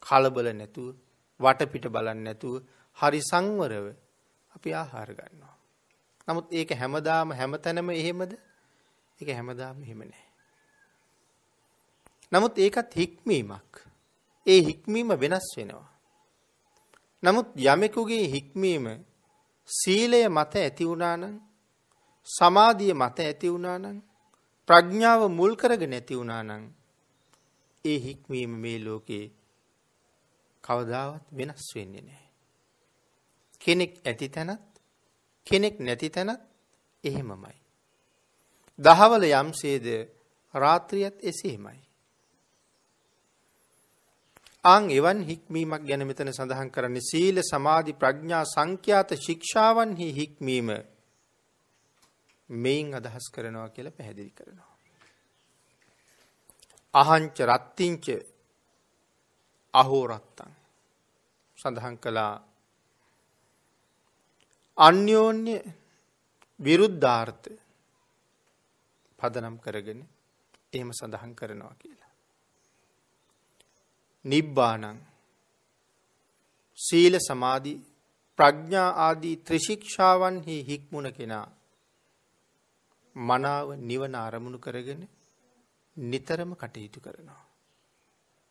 [0.03, 0.95] කලබල නැතුව
[1.39, 2.55] වටපිට බලන්නේ නැතුව
[2.97, 3.87] හරි සංවරව
[4.51, 5.55] අපි ආහාර ගන්නවා.
[6.27, 8.33] නමුත් ඒක හැමදාම හැමතැනම එහෙමද?
[9.19, 10.29] ඒක හැමදාම එහෙම නැහැ.
[12.31, 13.73] නමුත් ඒකත් හික්මීමක්.
[14.45, 15.89] ඒ හික්මීම වෙනස් වෙනවා.
[17.23, 18.85] නමුත් යමෙකුගේ හික්මීම
[19.69, 21.35] සීලය මත ඇති වුණා නම්
[22.27, 23.97] සමාධිය මත ඇති වුණා නම්
[24.67, 26.63] ප්‍රඥාව මුල් කරගෙන ඇති වුණා නම්
[27.85, 29.25] ඒ හික්මීම මේ ලෝකේ
[30.63, 32.29] කවදාවත් වෙනස් වෙන්නේ නැහැ.
[33.61, 34.63] කෙනෙක් ඇති තැනත්
[35.47, 36.41] කෙනෙක් නැති තැනත්
[37.03, 37.57] එහෙමමයි.
[38.79, 39.87] දහවල යම්සේද
[40.53, 41.79] රාත්‍රියත් එසේමයි.
[44.65, 50.69] අං එවන් හික්මීමක් ගැන මෙතන සඳහන් කරන්නේ සීල සමාධි ප්‍රඥා සංඛ්‍යාත ශික්ෂාවන්හි හික්මීම
[52.49, 54.73] මෙයින් අදහස් කරනවා කියලා පැහැදිලි කරනවා.
[56.93, 58.05] අහංච රත්තිංච
[59.73, 60.51] අහෝරත්තං
[61.57, 62.33] සඳහන් කළා
[64.77, 65.55] අන්‍යෝන්‍ය
[66.59, 67.49] විරුද්ධාර්ථ
[69.19, 69.99] පදනම් කරගෙන
[70.73, 72.11] එහෙම සඳහන් කරනවා කියලා.
[74.25, 74.99] නිබ්බානං
[76.79, 77.73] සීල සමාධි
[78.39, 81.47] ප්‍රඥා ආදී ත්‍රිශික්ෂාවන්හි හික්මුණ කෙනා
[83.15, 85.07] මනාව නිවන අරමුණු කරගෙන
[85.97, 87.43] නිතරම කටයුතු කරනවා.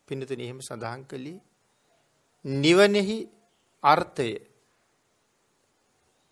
[0.07, 1.39] පිනතුන එහෙම සඳහන් කළේ
[2.45, 3.17] නිවනෙහි
[3.83, 4.29] අර්ථය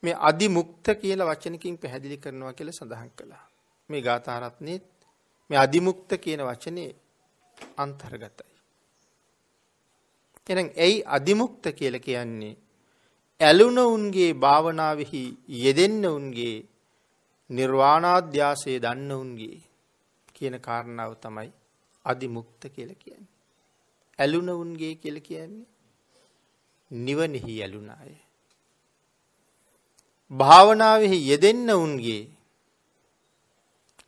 [0.03, 3.45] මේ අධිමුක්ත කියලා වචනකින් පැහැදිලි කරනවා කියලා සඳහන් කළා.
[3.89, 4.85] මේ ගාථාරත්නේත්
[5.49, 6.89] මේ අධිමුක්ත කියන වචනේ
[7.77, 8.51] අන්තර්ගතයි.
[10.47, 12.55] එහෙනම් ඇයි අධිමුක්ත කියලා කියන්නේ?
[13.41, 15.23] ඇලුන උන්ගේ භාවනාවෙහි
[15.57, 16.55] යෙදෙන්න උන්ගේ
[17.51, 19.57] නිර්වාණාධ්‍යාසය දන්න උන්ගේ
[20.35, 21.51] කියන කාරණාව තමයි
[22.05, 23.31] අධිමුක්ත කියලා කියන්නේ.
[24.19, 25.69] ඇලුන උන්ගේ කියලා කියන්නේ
[26.91, 28.13] නිවනෙහි ඇලුන අය.
[30.31, 32.21] භාවනාවෙහි යෙදෙන්න උන්ගේ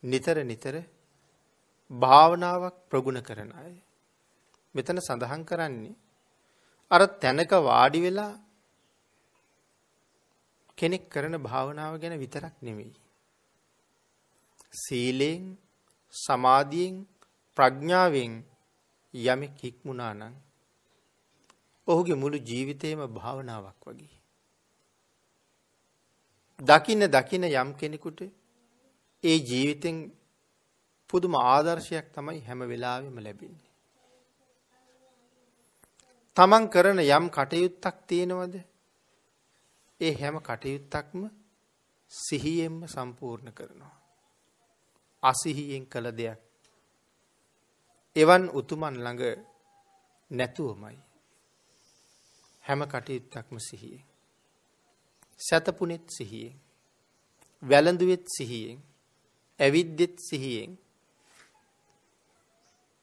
[0.02, 0.74] නිතර නිතර
[1.90, 3.74] භාවනාවක් ප්‍රගුණ කරන අය.
[4.74, 5.94] මෙතන සඳහන් කරන්නේ
[6.90, 8.32] අර තැනක වාඩි වෙලා
[10.78, 12.94] කෙනෙක් කරන භාවනාව ගැන විතරක් නෙමෙයි.
[14.74, 15.42] සීලෙන්
[16.14, 16.96] සමාධියෙන්
[17.56, 18.32] ප්‍රඥාවෙන්
[19.14, 20.34] යමෙක් හික්මුණා නම්
[21.88, 24.14] ඔහුගේ මුළු ජීවිතේම භාවනාවක් වගේ.
[26.60, 28.20] දකින්න දකින්න යම් කෙනෙකුට
[29.24, 29.96] ඒ ජීවිතෙන්
[31.10, 33.72] පුදුම ආදර්ශයක් තමයි හැම වෙලාවෙම ලැබෙන්නේ.
[36.36, 38.54] තමන් කරන යම් කටයුත්තක් තියෙනවද?
[40.00, 41.20] ඒ හැම කටයුත්තක්ම
[42.10, 44.03] සිහියෙන්ම සම්පූර්ණ කරනවා.
[45.24, 46.40] අසිහියෙන් කළ දෙයක්.
[48.16, 49.22] එවන් උතුමන් ළඟ
[50.30, 50.98] නැතුවමයි.
[52.64, 54.04] හැම කටයුත්තක්ම සිහියෙන්.
[55.40, 56.56] සැතපුනෙත් සිහියෙන්.
[57.62, 58.78] වැළඳුවෙත් සිහියෙන්.
[59.60, 60.72] ඇවිද්දෙත් සිහියෙන්.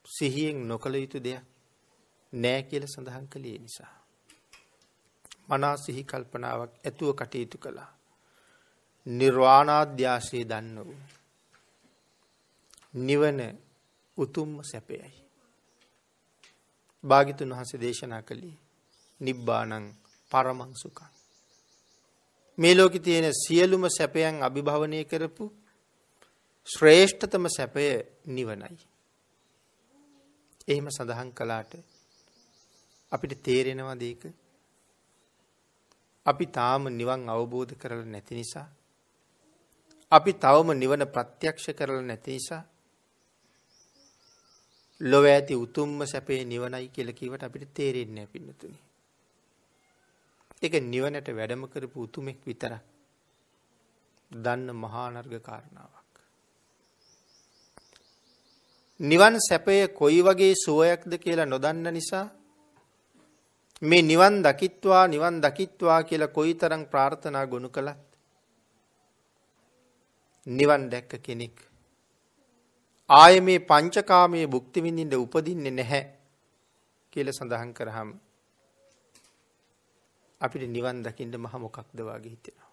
[0.06, 1.46] සිහියෙන් නොකළ යුතු දෙයක්
[2.34, 3.94] නෑ කියලා සඳහන් කළේ නිසා.
[5.50, 7.92] මනා සිහි කල්පනාවක් ඇතුව කටයුතු කළා.
[9.06, 11.02] නිර්වාණාධ්‍යාසයේ දන්න වූ.
[12.94, 13.40] නිවන
[14.18, 15.12] උතුම්ම සැපයයි.
[17.04, 18.58] භාගිතුන් වහස දේශනා කළේ
[19.22, 19.86] නිබ්බානං
[20.32, 21.10] පරමං සුකං.
[22.58, 25.46] මේ ලෝකෙ තියෙන සියලුම සැපයන් අභිභවනය කරපු
[26.68, 27.86] ශ්‍රේෂ්ඨතම සැපය
[28.28, 28.78] නිවනයි.
[30.68, 31.72] එහෙම සඳහන් කළාට
[33.12, 34.24] අපිට තේරෙනවද ඒක?
[36.26, 38.68] අපි තාම නිවන් අවබෝධ කරලා නැති නිසා
[40.12, 42.64] අපි තවම නිවන ප්‍රත්‍යක්ෂ කරලා නැති නිසා
[45.02, 48.80] ලොව ඇති උතුම්ම සැපේ නිවනයි කියලා කිව්වට අපිට තේරෙන්නේ නැහැ පින්නතුනි.
[50.64, 52.84] ඒක නිවනට වැඩම කරපු උතුමෙක් විතරක්
[54.32, 56.12] දන්න මහා නර්ග කාරණාවක්.
[59.00, 62.26] නිවන් සැපය කොයි වගේ සුවයක්ද කියලා නොදන්න නිසා
[63.82, 68.02] මේ නිවන් දකිත්වා නිවන් දකිත්වා කියලා කොයිතරම් ප්‍රාර්ථනා ගොනු කළත්
[70.48, 71.58] නිවන් දැක්ක කෙනෙක්
[73.12, 76.04] ආය මේ පංචකාමයේ භුක්ති විඳින්න උපදින්නේ නැහැ
[77.14, 78.12] කියලා සඳහන් කරාම
[80.42, 82.70] අපිට නිවන් දකින්න මහ මොකක්ද වාගේ හිතෙනවා.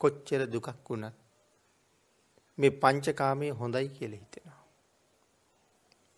[0.00, 1.16] කොච්චර දුකක් වුණත්
[2.58, 4.60] මේ පංචකාමයේ හොඳයි කියලා හිතෙනවා.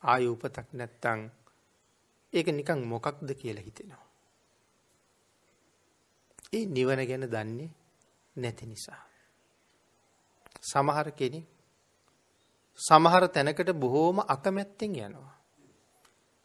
[0.02, 1.20] ආය උපතක් නැත්තම්
[2.32, 4.04] ඒක නිකන් මොකක්ද කියලා හිතෙනවා.
[6.52, 7.70] ඒ නිවන ගැන දන්නේ
[8.36, 9.02] නැති නිසා.
[10.62, 11.59] සමහර කෙනෙක්
[12.80, 15.34] සමහර තැනකට බොහෝම අකමැත්තෙන් යනවා.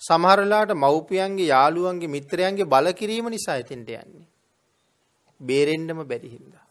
[0.02, 4.28] සමහරලාට මව්පියන්ගේ යාළුවන්ගේ මිත්‍රයන්ගේ බල කිරීම නිසා එතෙන්ට යන්නේ.
[5.42, 6.66] බේරෙන්නම බැරි හින්දා.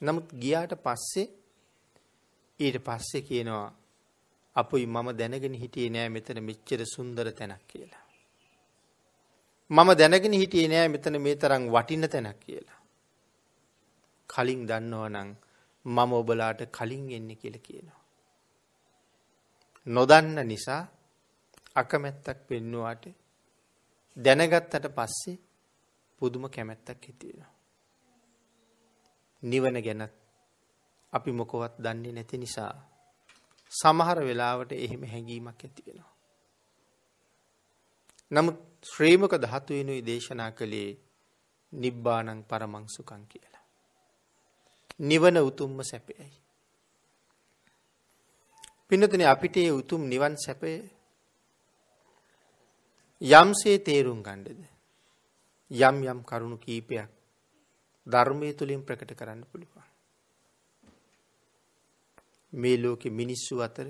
[0.00, 1.28] නමුත් ගියාට පස්සේ
[2.60, 3.66] ඊට පස්සේ කියනවා
[4.56, 8.04] අපුයි මම දැනගෙන හිටියේ නෑ මෙතන මෙච්චර සුන්දර තැනක් කියලා.
[9.70, 12.80] මම දැනගෙන හිටියේ නෑ මෙතන මේ තරම් වටින තැනක් කියලා.
[14.28, 15.30] කලින් දන්නවනම්
[15.84, 17.97] මම ඔබලාට කලින් එන්නේ කියලා කියනවා.
[19.88, 20.82] නොදන්න නිසා
[21.76, 23.04] අකමැත්තක් පෙන්නුවාට
[24.16, 25.38] දැනගත්තට පස්සේ
[26.20, 27.52] පුදුම කැමැත්තක් හිටියෙනවා.
[29.42, 30.14] නිවන ගැනත්
[31.12, 32.72] අපි මොකවත් දන්නේ නැති නිසා
[33.72, 36.14] සමහර වෙලාවට එහෙම හැඟීමක් ඇති වෙනවා.
[38.30, 40.90] නමුත් ශ්‍රීමක ධාතුවෙනුයි දේශනා කළේ
[41.72, 43.64] නිබ්බානං පරමං සුඛං කියලා.
[45.00, 46.32] නිවන උතුම්ම සැපයයි.
[48.90, 50.72] පින්නතුනි අපිට ඒ උතුම් නිවන් සැපය
[53.22, 54.60] යම්සේ තේරුම් ගන්නද
[55.70, 57.10] යම් යම් කරුණු කීපයක්
[58.06, 59.84] ධර්මයේ තුලින් ප්‍රකට කරන්න පුළුවන්.
[62.52, 63.88] මේ ලෝකෙ මිනිස්සු අතර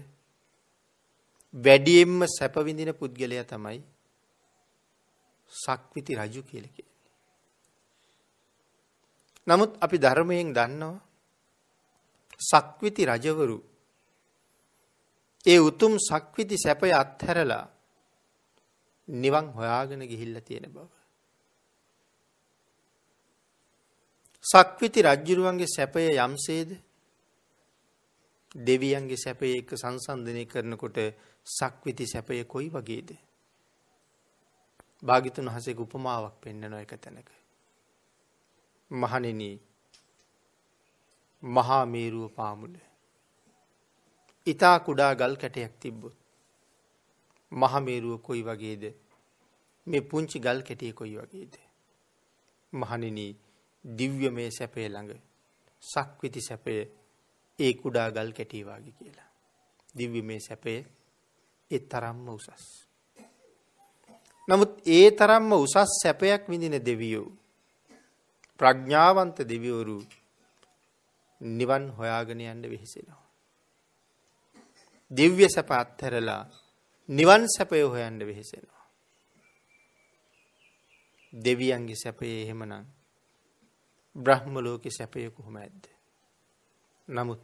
[1.55, 3.81] වැඩියෙන්ම සැප විඳින පුද්ගලයා තමයි
[5.53, 6.97] සක්විති රජු කියලා කියන්නේ.
[9.47, 11.01] නමුත් අපි ධර්මයෙන් දන්නවා
[12.41, 13.59] සක්විති රජවරු
[15.49, 17.65] ඒ උතුම් සක්විති සැපය අත්හැරලා
[19.09, 20.87] නිවන් හොයාගෙන ගිහිල්ලා තියෙන බව.
[24.45, 26.71] සක්විති රජ්ජුරුවන්ගේ සැපය යම්සේද
[28.55, 30.99] දෙවියන්ගේ සැපය එක සංසන්ධනය කරනකොට
[31.47, 33.09] සක්විති සැපය කොයි වගේද.
[35.03, 37.29] භාගිතුන් හසෙක උපමාවක් පෙන්න්නන එක තැනක.
[38.91, 39.43] මහනෙන
[41.43, 42.75] මහා මේරුව පාමුල.
[44.49, 46.17] ඉතා කුඩා ගල් කැටයක් තිබ්බොත්.
[47.53, 48.85] මහමේරුව කොයි වගේද
[49.87, 51.55] මේ පුංචි ගල් කැටිය කොයි වගේද.
[52.73, 53.19] මහනින
[53.85, 55.13] දිව්‍ය මේ සැපේ ළඟ
[55.83, 56.75] සක්විති සැපය
[57.59, 59.31] ඒ කුඩා ගල් කැටීවාගේ කියලා.
[59.95, 60.81] දිව්‍ය මේ සැපේ
[61.71, 62.65] ඒ තරම්ම උසස්.
[64.49, 67.29] නමුත් ඒ තරම්ම උසස් සැපයක් විඳින දෙවියෝ.
[68.61, 69.99] ප්‍රඥ්ඥාවන්ත දෙවියවරු
[71.41, 73.28] නිවන් හොයාගෙන යන්න වෙහිසෙනවා.
[75.11, 76.43] දිව්‍ය සැප අත්හැරලා
[77.09, 78.85] නිවන් සැපය හොයන්න වෙහෙසෙනවා.
[81.33, 82.85] දෙවියන්ගේ සැපයේ එහෙමනම්
[84.17, 85.85] බ්‍රහ්ම ලෝකෙ සැපය කොහොම ඇද්ද.
[87.09, 87.43] නමුත්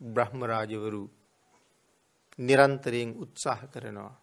[0.00, 1.02] බ්‍රහ්මරාජවරු
[2.38, 4.14] නිරන්තරයෙන් උත්සාහ කරනවා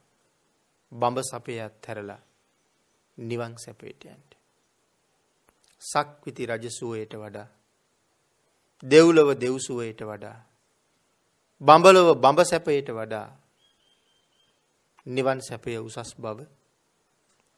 [0.91, 2.21] බඹ සපයත් හැරලා
[3.17, 4.31] නිවන් සැපේටයන්ට.
[5.81, 7.49] සක්විති රජසුවයට වඩා
[8.83, 10.37] දෙව්ලව දෙව්සුවයට වඩා
[11.63, 13.28] බඹලොව බඹ සැපයට වඩා
[15.06, 16.39] නිවන් සැපය උසස් බව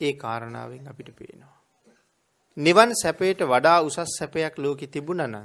[0.01, 1.55] ඒ කාරණාවෙන් අපිට පේනවා.
[2.57, 5.35] නිවන් සැපයට වඩා උසස් සැපයක් ලෝකෙ තිබුණනං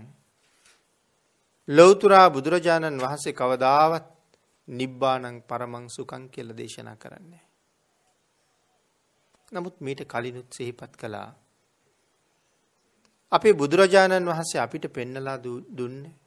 [1.69, 4.07] ලෞතුරා බුදුරජාණන් වහන්සේ කවදාවත්
[4.69, 7.45] නිබ්බානං පරමං සුකං කියල දේශනා කරන්නේ.
[9.53, 11.31] නමුත් මීට කලිනුත් සෙහිපත් කළා.
[13.33, 15.39] අපේ බුදුරජාණන් වහන්සේ අපිට පෙන්නලා
[15.71, 16.20] දුන්න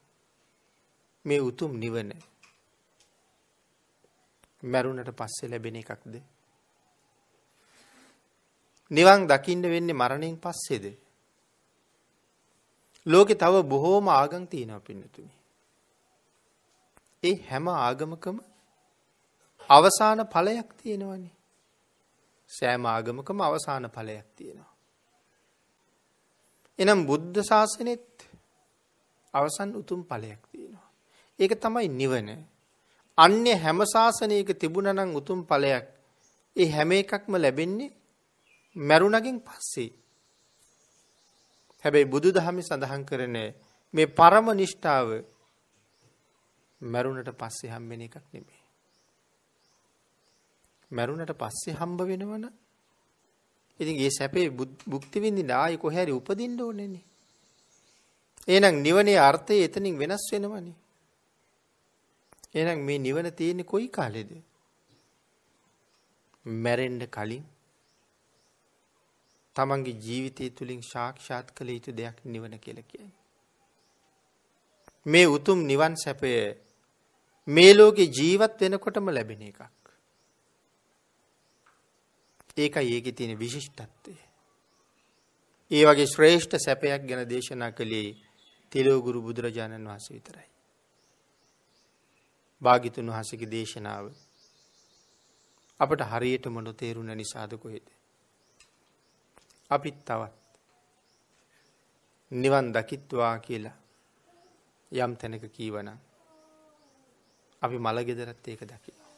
[1.25, 2.09] මේ උතුම් නිවන
[4.63, 6.15] මැරුණට පස්සේ ලැබෙන එකක්ද.
[8.91, 10.85] නිවන් දකින්න වෙන්නේ මරණයෙන් පස්සේද.
[13.05, 15.33] ලෝකෙ තව බොහෝම ආගම් තියෙනවා පින්නතුනි.
[17.23, 18.37] ඒ හැම ආගමකම
[19.69, 21.33] අවසාන ඵලයක් තියෙනවනේ.
[22.49, 24.71] සෑම ආගමකම අවසාන ඵලයක් තියෙනවා.
[26.79, 28.07] එනම් බුද්ධ ශාසනෙත්
[29.33, 30.82] අවසන් උතුම් ඵලයක් තියෙනවා.
[31.39, 32.29] ඒක තමයි නිවන.
[33.17, 35.85] අන්‍ය හැම ශාසනයක තිබුණනම් උතුම් ඵලයක්.
[36.55, 37.93] ඒ හැම එකක්ම ලැබෙන්නේ
[38.75, 39.91] මැරුණගෙන් පස්සේ.
[41.85, 43.37] හැබැයි බුදු දහමි සඳහන් කරන
[43.93, 45.09] මේ පරම නිෂ්ඨාව
[46.81, 48.61] මැරුණට පස්සේ හම්බෙන එකක් නෙමේ.
[50.91, 52.45] මැරුණට පස්සේ හම්බ වෙනවන
[53.79, 54.49] ඉතින් ඒ සැපේ
[54.87, 57.05] බුක්තිවිඳි නායි කොහැරි උපදින්න ඕනෙන්නේ.
[58.47, 60.82] එහෙනම් නිවනේ අර්ථය එතනින් වෙනස් වෙනවනේ.
[62.55, 64.31] එහෙනම් මේ නිවන තියෙන්නේ කොයි කාලෙද?
[66.45, 67.45] මැරෙන්න කලින්
[69.55, 73.07] තමන්ගේ ජීවිතය තුළින් ශාක්ෂාත් කළ යුතු දෙයක් නිවන කියල කිය.
[75.05, 76.33] මේ උතුම් නිවන් සැපය
[77.47, 79.61] මේ ලෝකෙ ජීවත් වෙනකොටම ලැබෙන එකක්.
[82.57, 84.15] ඒකයි ඒක තියෙන විශිෂ්ටත්වය.
[85.71, 88.09] ඒ වගේ ශ්‍රේෂ්ඨ සැපයක් ගැන දේශනා කළේ
[88.71, 90.52] තිලෝගුරු බුදුරජාණන් වහස විතරයි.
[92.63, 94.05] භාගිතුන් වහසගේ දේශනාව
[95.79, 97.87] අපට හරියටම නොතේරුණ නිසාද කොහෙද.
[99.71, 100.33] අපිත් තවත්
[102.31, 103.77] නිවන් දකිත්වා කියලා
[104.91, 105.89] යම් තැනක කීවන
[107.61, 109.11] අපි මළගෙදරත් ඒක දකිනවා.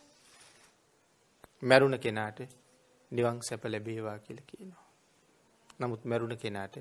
[1.63, 2.39] මැරුණ කෙනාට
[3.11, 4.85] නිවන් සැප ලැබේවා කියල කියනවා.
[5.79, 6.75] නමුත් මැරුණ කෙනාට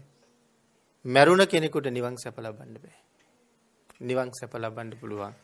[1.04, 2.98] මැරුණ කෙනෙකුට නිවන් සැප ලබන්න බෑ.
[4.00, 5.34] නිවන් සැප ලබන්ඩ පුළුවන්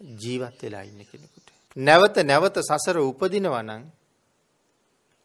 [0.00, 1.48] ජීවත් වෙලා ඉන්න කෙනෙකුට.
[1.76, 3.84] නැවත නැවත සසර උපදිනවනං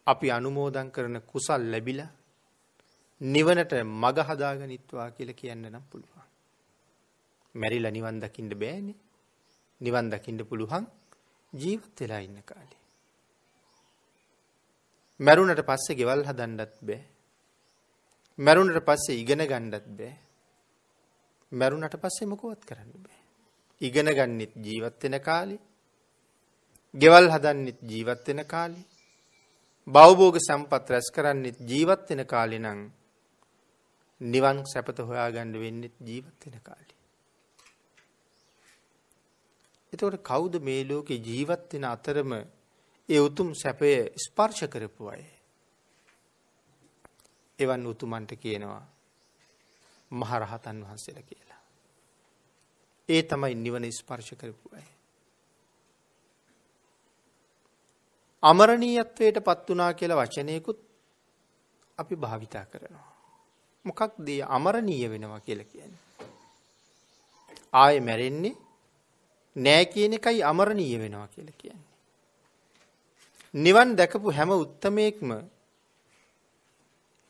[0.07, 2.11] අපි අනුමෝදන් කරන කුසල් ලැබිලා
[3.21, 6.27] නිවනට මග හදාගනිත්වා කියල කියන්න නම් පුළුවන්.
[7.55, 8.99] මැරිල නිවන් දකිින්ට බෑනේ
[9.81, 10.85] නිවන් දකිින්ට පුළුවන්
[11.53, 12.81] ජීවත් වෙලා ඉන්න කාලේ.
[15.19, 17.01] මැරුණට පස්සේ ගෙවල් හදන්ඩත් බෑ.
[18.39, 20.13] මැරුණට පස්සේ ඉගෙන ගණ්ඩත් බෑ.
[21.51, 23.22] මැරුණට පස්සේ මොකුවත් කරන්න බෑ.
[23.83, 25.57] ඉගෙන ගන්නෙත් ජීවත්වෙන කාලි
[26.93, 28.81] ගෙවල් හදන්නෙත් ජීවත්වෙන කාලි
[29.87, 32.81] බෞබෝග සම්පත් රැස් කරන්නෙත් ජීවත්වෙන කාලි නං
[34.21, 36.93] නිවන් සැපත හොයාගණ්ඩ වෙන්නෙත් ජීවත්වෙන කාලි.
[39.93, 42.31] එතකොට කවුද මේ ලෝකෙ ජීවත්වෙන අතරම
[43.09, 45.23] ඒ උතුම් සැපය ස්පර්ශ කරපු අය.
[47.59, 48.83] එවන් උතුමන්ට කියනවා
[50.11, 51.52] මහරහතන් වහන්සේල කියලා.
[53.09, 54.87] ඒ තමයි නිවන ස්පර්ශ කරපු අය.
[58.43, 60.79] අමරණීයත්වයට පත් වනා කියලා වචනයකුත්
[61.97, 63.13] අපි භාවිතා කරනවා.
[63.85, 65.93] මොකක් දේ අමරණීය වෙනවා කියල කියන්න.
[67.73, 68.55] ආය මැරෙන්නේ
[69.55, 71.91] නෑ කියන එකයි අමරණීය වෙනවා කියල කියන්නේ.
[73.55, 75.29] නිවන් දැකපු හැම උත්තමයෙක්ම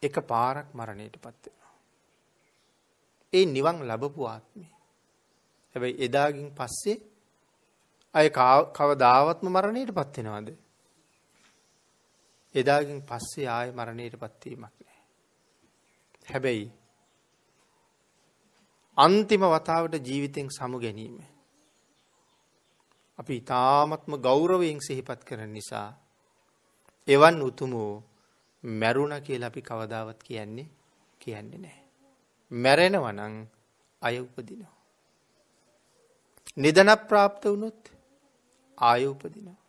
[0.03, 1.73] එක පාරක් මරණයට පත්වෙනවා.
[3.33, 4.72] ඒ නිවන් ලබපු ආත්මේ.
[5.75, 6.97] හැබැයි එදාගින් පස්සේ
[8.15, 8.27] අය
[8.73, 10.47] කවදාවත්ම මරණයට පත්වෙනවාද.
[12.55, 14.99] එදාගින් පස්සේ ආය මරණයට පත්වීමක් නෑ.
[16.27, 16.67] හැබැයි
[18.97, 21.17] අන්තිම වතාවට ජීවිතෙන් සමු ගැනීම.
[23.19, 25.89] අපි ඉතාමත්ම ගෞරවයෙන් සිහිපත් කරන නිසා
[27.07, 27.93] එවන් උතුමෝ
[28.63, 30.69] මැරුණ කියලා අපි කවදාවත් කියන්නේ
[31.19, 31.79] කියන්නේ නෑ.
[32.51, 33.35] මැරෙනවනං
[34.01, 34.82] අය උපදිනවා.
[36.57, 37.81] නිදන ප්‍රාප්ත වුණොත්
[38.77, 39.59] ආය උපදිනවා.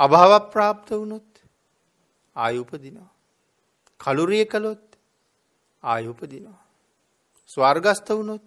[0.00, 1.30] අභාව ප්‍රාප්ත වුණොත්
[2.36, 3.10] ආය උපදිනවා.
[4.00, 4.86] කළුරිය කළොත්
[5.82, 6.60] ආය උපදිනවා.
[7.46, 8.46] ස්වර්ගස්ත වුණොත්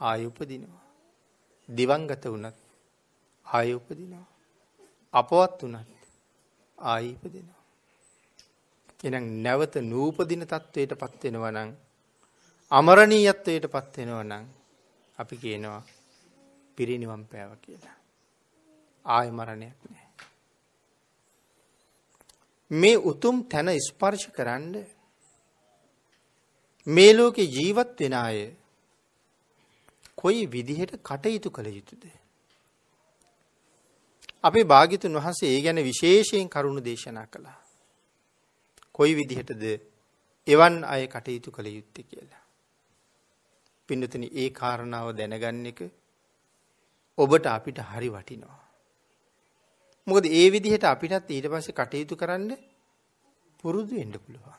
[0.00, 0.84] ආය උපදිනවා.
[1.68, 2.58] දිවංගත වුණත්
[3.46, 4.26] ආය උපදිනවා.
[5.14, 5.98] අපවත් වනත්
[6.78, 7.62] ආයිපදිනවා.
[9.04, 11.70] එනම් නැවත නූපදින තත්ත්වයට පත්වෙනවනං
[12.72, 14.44] අමරණීයත්වයට පත්වෙනවනං
[15.18, 15.82] අපි කියනවා
[16.78, 17.96] පිරිනිවම් පෑව කියලා.
[19.06, 20.08] ආය මරණයක් නෑ.
[22.70, 24.74] මේ උතුම් තැන ස්පර්ශ කරන්න
[26.86, 28.38] මේ ලෝකෙ ජීවත් වෙන අය
[30.14, 32.04] කොයි විදිහට කටයුතු කළ යුතුද.
[34.44, 37.58] අපේ භාගිතුන් වහන්සේ ඒ ගැන විශේෂයෙන් කරුණු දේශනා කළා.
[38.92, 39.64] කොයි විදිහටද
[40.46, 42.42] එවන් අය කටයුතු කළ යුත්තේ කියලා.
[43.88, 45.80] පින්නතන ඒ කාරණාව දැනගන්න එක
[47.18, 48.60] ඔබට අපිට හරි වටිනවා.
[50.06, 52.50] මොකද ඒ විදිහට අපිටත් ඊට පස්සේ කටයුතු කරන්න
[53.60, 54.58] පුරුදු වෙන්න පුළුවන්.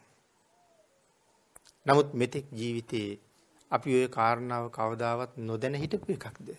[1.85, 3.19] නමුත් මෙතෙක් ජීවිතයේ
[3.71, 6.49] අපි ওই කාරණාව කවදාවත් නොදැන හිටපු එකක්ද?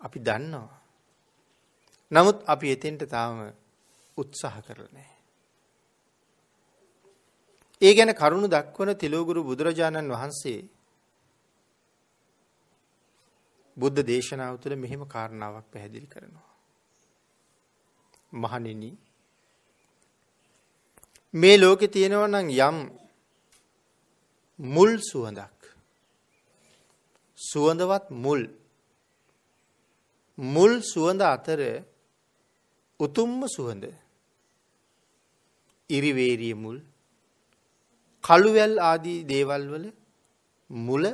[0.00, 0.78] අපි දන්නවා.
[2.10, 3.36] නමුත් අපි එතෙන්ට තාම
[4.16, 5.17] උත්සාහ කරලා නැහැ.
[7.82, 10.60] ඒ ගැන කරුණු දක්වන තිලෝගුරු බුදුරජාණන් වහන්සේ
[13.76, 16.48] බුද්ධ දේශනාව තුළ මෙහෙම කාරණාවක් පැහැදිලි කරනවා.
[18.34, 18.90] මහණෙනි
[21.34, 22.78] මේ ලෝකේ තියෙනවා නම් යම්
[24.58, 25.58] මුල් සුවඳක්.
[27.38, 28.42] සුවඳවත් මුල්.
[30.38, 31.60] මුල් සුවඳ අතර
[33.00, 33.84] උතුම්ම සුවඳ.
[35.90, 36.78] ඉරිවේරිය මුල්.
[38.28, 39.86] කළුවැල් ආදී දේවල් වල
[40.70, 41.04] මුල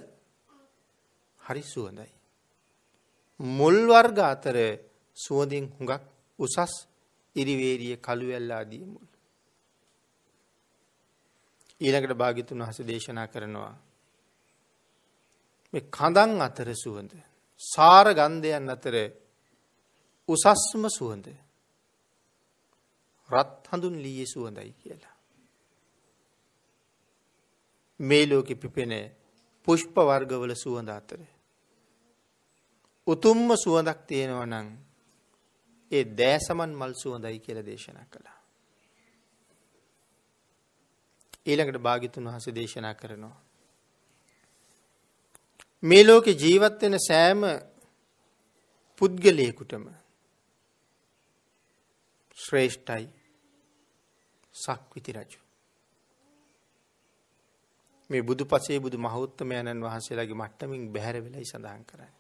[1.41, 2.13] හරි සුවඳයි.
[3.41, 4.57] මුල් වර්ග අතර
[5.17, 6.03] සුවඳින් හුඟක්
[6.39, 6.75] උසස්
[7.37, 9.09] ඉරිවේරිය කළුවැල් ආදී මුල්.
[11.81, 13.75] ඊළඟට භාග්‍යතුන් වහන්සේ දේශනා කරනවා
[15.75, 17.13] මේ කඳන් අතර සුවඳ
[17.61, 18.95] සාර ගන්ධයන් අතර
[20.29, 21.27] උසස්ම සුවඳ
[23.29, 25.14] රත් හඳුන් ලී සුවඳයි කියලා.
[28.01, 28.93] මේ ලෝකෙ පිපෙන
[29.67, 31.21] පුෂ්ප වර්ගවල සුවඳ අතර
[33.07, 34.69] උතුම්ම සුවඳක් තියෙනවා නම්
[35.91, 38.39] ඒ දෑසමන් මල් සුවඳයි කියලා දේශනා කළා.
[41.47, 43.37] ඊළඟට භාග්‍යතුන් වහන්සේ දේශනා කරනවා.
[45.83, 47.41] මේ ලෝකේ ජීවත් වෙන සෑම
[49.01, 49.85] පුද්ගලයෙකුටම
[52.39, 53.07] ශ්‍රේෂ්ඨයි
[54.55, 55.44] සක්විති රජු.
[58.11, 62.13] මේ බුදු පසේ බුදු මහෞත්තමයණන් වහන්සේලාගේ මට්ටමින් බැහැර වෙලයි සඳහන් කරන්නේ.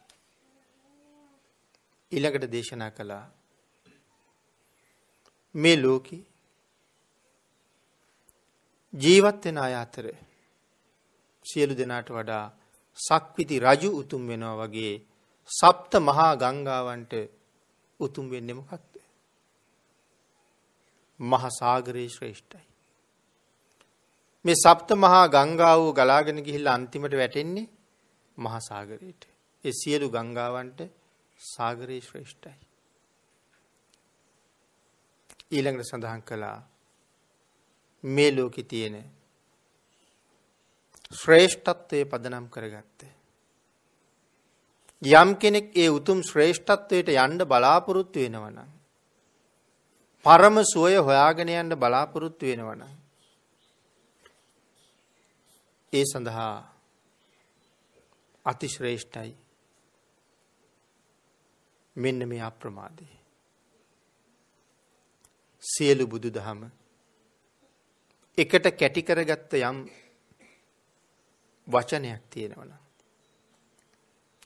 [2.12, 3.24] ඊළඟට දේශනා කළා
[5.55, 6.22] මේ ලෝකේ
[8.95, 10.07] ජීවත් වෙන අය අතර
[11.45, 12.45] සියලු දෙනාට වඩා
[12.99, 14.95] සක්විති රජු උතුම් වෙනවා වගේ
[15.51, 17.12] සප්ත මහා ගංගාවන්ට
[18.01, 18.93] උතුම් වෙන්නේ මොකක්ද?
[21.20, 22.73] මහා සාගරේ ශ්‍රේෂ්ඨයි.
[24.45, 27.70] මේ සප්ත මහා ගංගාව ගලාගෙන ගිහිල්ලා අන්තිමට වැටෙන්නේ
[28.36, 29.22] මහා සාගරයට.
[29.64, 30.80] ඒ සියලු ගංගාවන්ට
[31.40, 32.57] සාගරේ ශ්‍රේෂ්ඨයි.
[35.51, 36.59] ඊළඟට සඳහන් කළා
[38.05, 38.97] මේ ලෝකේ තියෙන
[41.12, 43.12] ශ්‍රේෂ්ඨත්වයේ පදනම් කරගත්තේ.
[45.03, 48.70] යම් කෙනෙක් ඒ උතුම් ශ්‍රේෂ්ඨත්වයට යන්න බලාපොරොත්තු වෙනවා නම්
[50.26, 53.03] පරම සුවය හොයාගෙන යන්න බලාපොරොත්තු වෙනවා නම්
[55.95, 56.55] ඒ සඳහා
[58.45, 59.32] අතිශ්‍රේෂ්ඨයි.
[61.97, 63.07] මෙන්න මේ අප්‍රමාදය.
[65.62, 66.64] සියලු බුදු දහම
[68.38, 69.78] එකට කැටි කරගත්ත යම්
[71.68, 72.80] වචනයක් තියෙනවනම්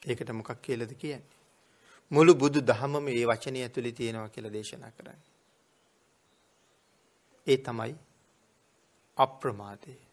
[0.07, 1.39] ඒකට මොකක් කියලාද කියන්නේ?
[2.11, 5.33] මුළු බුදු දහමම මේ වචනේ ඇතුලේ තියෙනවා කියලා දේශනා කරන්නේ.
[7.47, 7.95] ඒ තමයි
[9.17, 10.08] අප්‍රමාදය.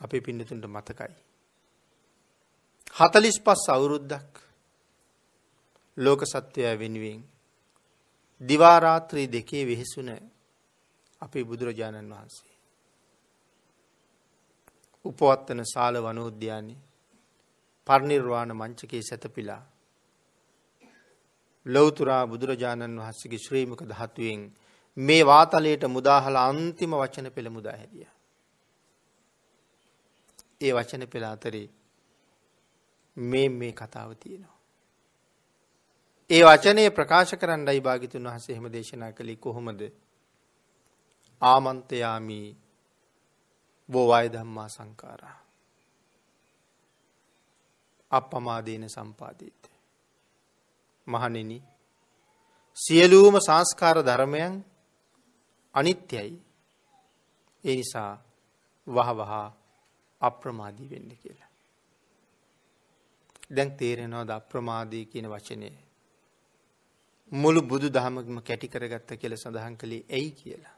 [0.00, 1.14] අපේ පින්නතුන්ට මතකයි
[2.94, 4.32] 45 අවුරුද්දක්
[5.96, 7.22] ලෝක සත්වයා වෙනුවෙන්
[8.40, 10.10] දිවා රාත්‍රී දෙකේ වෙහෙසුන
[11.22, 12.54] අපේ බුදුරජාණන් වහන්සේ
[15.04, 16.84] උපවත්තන සාල වනෝද්‍යානයේ
[17.86, 19.62] පරිනිර්වාණ මංචකයේ සැතපීලා
[21.66, 24.42] ලෞතුරා බුදුරජාණන් වහන්සේගේ ශ්‍රීමුක ධාතුවෙන්
[24.96, 28.17] මේ වාතලයට මුදාහලා අන්තිම වචන පෙළ මුදා හැදියා.
[30.60, 31.66] ඒ වචන පෙළ අතරේ
[33.16, 34.58] මේ මේ කතාව තියෙනවා.
[36.30, 39.80] ඒ වචනය ප්‍රකාශ කරන්නයි භාගිතුන් වහන්සේ එහෙම දේශනා කළේ කොහොමද?
[41.42, 42.40] ආමන්තයාමි
[43.88, 45.38] බෝවාය ධම්මා සංකාරා.
[48.12, 49.62] අප්පමාදීන සම්පාදීත.
[51.06, 51.62] මහණෙනි
[52.76, 54.54] සියලුම සංස්කාර ධර්මයන්
[55.74, 56.30] අනිත්‍යයි.
[57.64, 58.12] ඒ නිසා
[58.86, 59.57] වහ වහ
[60.22, 61.50] අප්‍රමාදී වෙන්න කියලා.
[63.50, 65.76] දැන් තේරෙනවද අප්‍රමාදී කියන වචනේ?
[67.32, 70.76] මුළු බුදු දහමක්ම කැටි කරගත්ත කියලා සඳහන් කළේ ඇයි කියලා.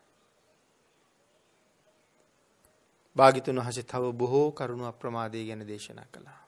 [3.16, 6.40] භාගිතුන් වහන්සේ තව බොහෝ කරුණු අප්‍රමාදය ගැන දේශනා කළා.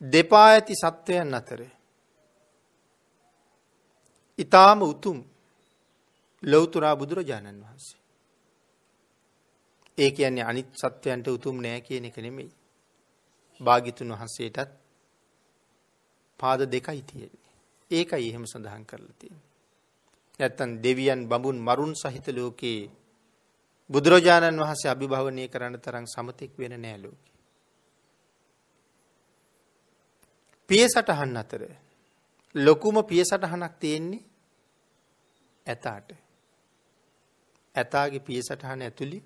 [0.00, 1.60] දෙපා ඇති සත්වයන් අතර
[4.38, 5.18] ඊ타ම උතුම්
[6.42, 8.03] ලෞතුරා බුදුරජාණන් වහන්සේ.
[9.98, 12.50] ඒ කියන්නේ අනිත් සත්වයන්ට උතුම් නෑ කියන එක නෙමෙයි.
[13.60, 14.70] භාගිතුන් වහන්සේටත්
[16.40, 17.50] පාද දෙකයි තියෙන්නේ.
[17.90, 19.50] ඒකයි එහෙම සඳහන් කරලා තියෙන්නේ.
[20.40, 22.80] නැත්තම් දෙවියන් බඹුන් මරුන් සහිත ලෝකේ
[23.90, 27.34] බුදුරජාණන් වහන්සේ අභිභවනය කරන්න තරම් සමතෙක් වෙන නෑ ලෝකේ.
[30.70, 31.62] පිය සටහන් අතර
[32.54, 34.24] ලොකුම පිය සටහනක් තියෙන්නේ
[35.66, 36.08] ඇතාට.
[37.74, 39.22] ඇතාගේ පිය සටහන ඇතුළේ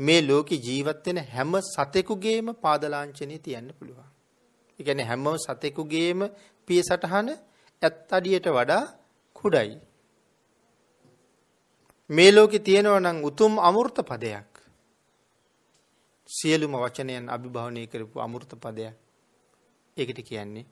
[0.00, 4.08] මේ ලෝකේ ජීවත් වෙන හැම සතෙකුගේම පාදලාංචනේ තියන්න පුළුවන්.
[4.78, 6.20] ඒ කියන්නේ හැම සතෙකුගේම
[6.68, 7.28] පිය සටහන
[7.82, 8.84] ඇත් අඩියට වඩා
[9.36, 9.72] කුඩයි.
[12.10, 14.50] මේ ලෝකේ තියෙනවා නම් උතුම් අමෘත පදයක්.
[16.28, 18.96] සියලුම වචනයන් අභිභවනය කරපු අමෘත පදයක්.
[19.96, 20.70] ඒකට කියන්නේ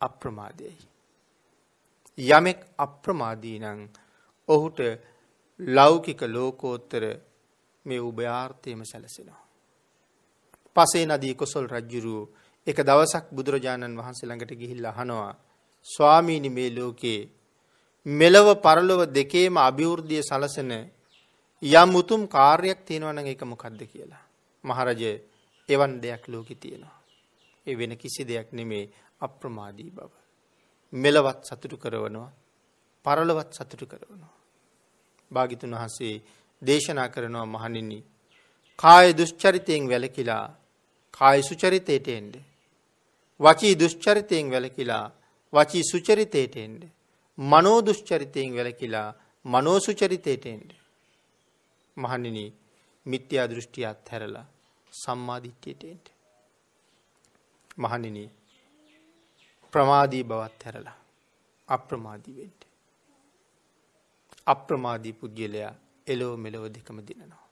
[0.00, 0.76] අප්‍රමාදයයි.
[2.18, 3.80] යමෙක් අප්‍රමාදී නම්
[4.48, 4.78] ඔහුට
[5.60, 7.04] ලෞකික ලෝකෝත්තර
[7.86, 9.42] මේ උභයාර්ථයම සැලසෙනවා.
[10.76, 12.28] පසේ නදී කොසල් රජ්ජුරුව
[12.66, 15.32] එක දවසක් බුදුරජාණන් වහන්සේ ළඟට ගිහිල්ලා අහනවා
[15.86, 17.20] ස්වාමීනි මේ ලෝකේ
[18.06, 20.72] මෙලව පරලොව දෙකේම අභිවෘද්ධිය සලසන
[21.62, 24.24] යම් උතුම් කාර්යයක් තියෙනවා නම් ඒක මොකද්ද කියලා.
[24.64, 25.12] මහරජය
[25.68, 26.96] එවන් දෙයක් ලෝකේ තියෙනවා.
[27.66, 30.12] ඒ වෙන කිසි දෙයක් නෙමේ අප්‍රමාදී බව.
[30.92, 32.30] මෙලවත් සතුටු කරවනවා
[33.04, 34.34] පරලොවත් සතුටු කරවනවා.
[35.30, 36.22] භාගිතුන් වහන්සේ
[36.62, 38.00] දේශනා කරනවා මහණෙනි
[38.78, 40.44] කාය දුස්චරිතයෙන් වැළකීලා
[41.14, 42.44] කාය සුචරිතයට එන්නේ
[43.40, 45.12] වචී දුෂ්චරිතයෙන් වැළකීලා
[45.52, 46.76] වචී සුචරිතයට එන්න.
[47.38, 50.68] මනෝ දුෂ්චරිතයෙන් වැළකීලා මනෝ සුචරිතයට එන්න.
[51.96, 52.44] මහණෙනි
[53.06, 54.46] මිත්‍යා දෘෂ්ටිය අත්හැරලා
[54.92, 56.04] සම්මා දිට්ඨියට එන්න.
[57.78, 58.24] මහණෙනි
[59.72, 60.98] ප්‍රමාදී බවත් හැරලා
[61.68, 62.60] අප්‍රමාදී වෙන්න.
[64.46, 65.74] අප්‍රමාදී පුද්ගලයා
[66.06, 67.44] එලෝ මෙලොව දෙකම දිනනවා.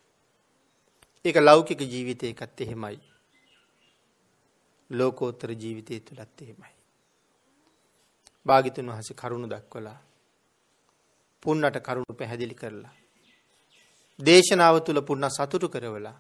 [1.25, 2.99] ඒක ලෞකික ජීවිතයකත් එහෙමයි.
[4.91, 6.75] ලෝකෝත්තර ජීවිතය තුළත් එහෙමයි.
[8.47, 9.99] භාගිතුන් වහස කරුණු දක්වලා
[11.43, 12.95] පුන්නට කරුණු පැහැදිලි කරලා.
[14.19, 16.17] දේශනාව තුළ පුන්න සතුටු කරවලා.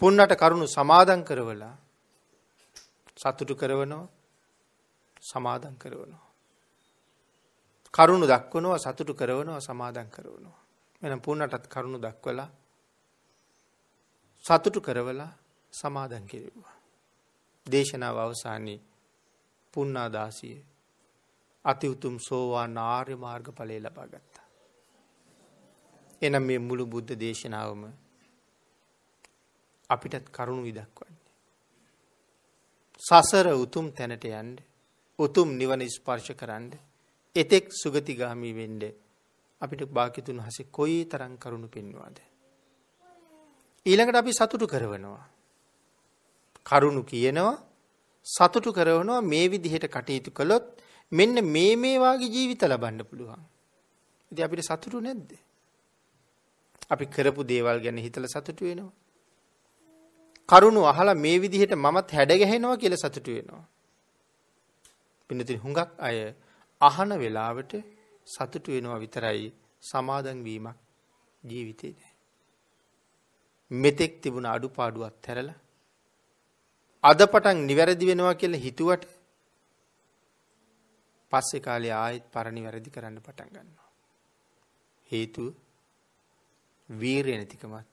[0.00, 1.76] පුන්නට කරුණු සමාදන් කරවලා
[3.16, 4.08] සතුටු කරවනවා
[5.22, 6.26] සමාදන් කරවනවා.
[7.94, 10.69] කරුණු දක්වනවා සතුටු කරවනවා සමාදන් කරවනවා.
[11.02, 12.50] මෙන පුන්නටත් කරුණු දක්වලා
[14.44, 15.32] සතුටු කරවලා
[15.72, 16.76] සමාදන් කෙරෙව්වා.
[17.66, 18.80] දේශනාව අවසානයේ
[19.74, 20.58] පුන්නාදාසිය
[21.64, 24.46] අති උතුම් සෝවාන් ආර්ය මාර්ග ඵලය ලබා ගත්තා.
[26.22, 27.82] එනම් මේ මුළු බුද්ධ දේශනාවම
[29.90, 31.28] අපිටත් කරුණු විදක්වන්නේ.
[33.00, 34.50] සසර උතුම් තැනට යන්න
[35.18, 36.66] උතුම් නිවන ස්පර්ශ කරන්න
[37.36, 38.82] එතෙක් සුගතිගාමී වෙන්න
[39.60, 42.16] අපිට භාග්‍යතුන් හසේ කොයි තරම් කරුණු පෙන්වාද.
[43.86, 45.24] ඊළඟට අපි සතුටු කරවනවා.
[46.66, 47.56] කරුණු කියනවා
[48.26, 50.66] සතුටු කරවනවා මේ විදිහට කටයුතු කළොත්
[51.12, 53.42] මෙන්න මේ මේ වාගේ ජීවිත ලබන්න පුළුවන්.
[54.32, 55.30] ඉතින් අපිට සතුටු නැද්ද?
[56.90, 58.92] අපි කරපු දේවල් ගැන හිතලා සතුටු වෙනවා.
[60.48, 63.64] කරුණු අහලා මේ විදිහට මමත් හැඩ ගැහෙනවා කියලා සතුටු වෙනවා.
[65.30, 66.16] පින්නතින් හුඟක් අය
[66.80, 67.72] අහන වෙලාවට
[68.30, 69.46] සතුටු වෙනවා විතරයි
[69.82, 70.78] සමාදන් වීමක්
[71.42, 72.14] ජීවිතේ නෑ.
[73.70, 75.58] මෙතෙක් තිබුණ අඩුපාඩුවත් හැරලා
[77.04, 79.04] අද පටන් නිවැරදි වෙනවා කියලා හිතුවට
[81.32, 83.88] පස්සේ කාලේ ආයෙත් පරණි වැරදි කරන්න පටන් ගන්නවා.
[85.10, 85.48] හේතුව
[86.88, 87.88] වීරිය නැතිකමත්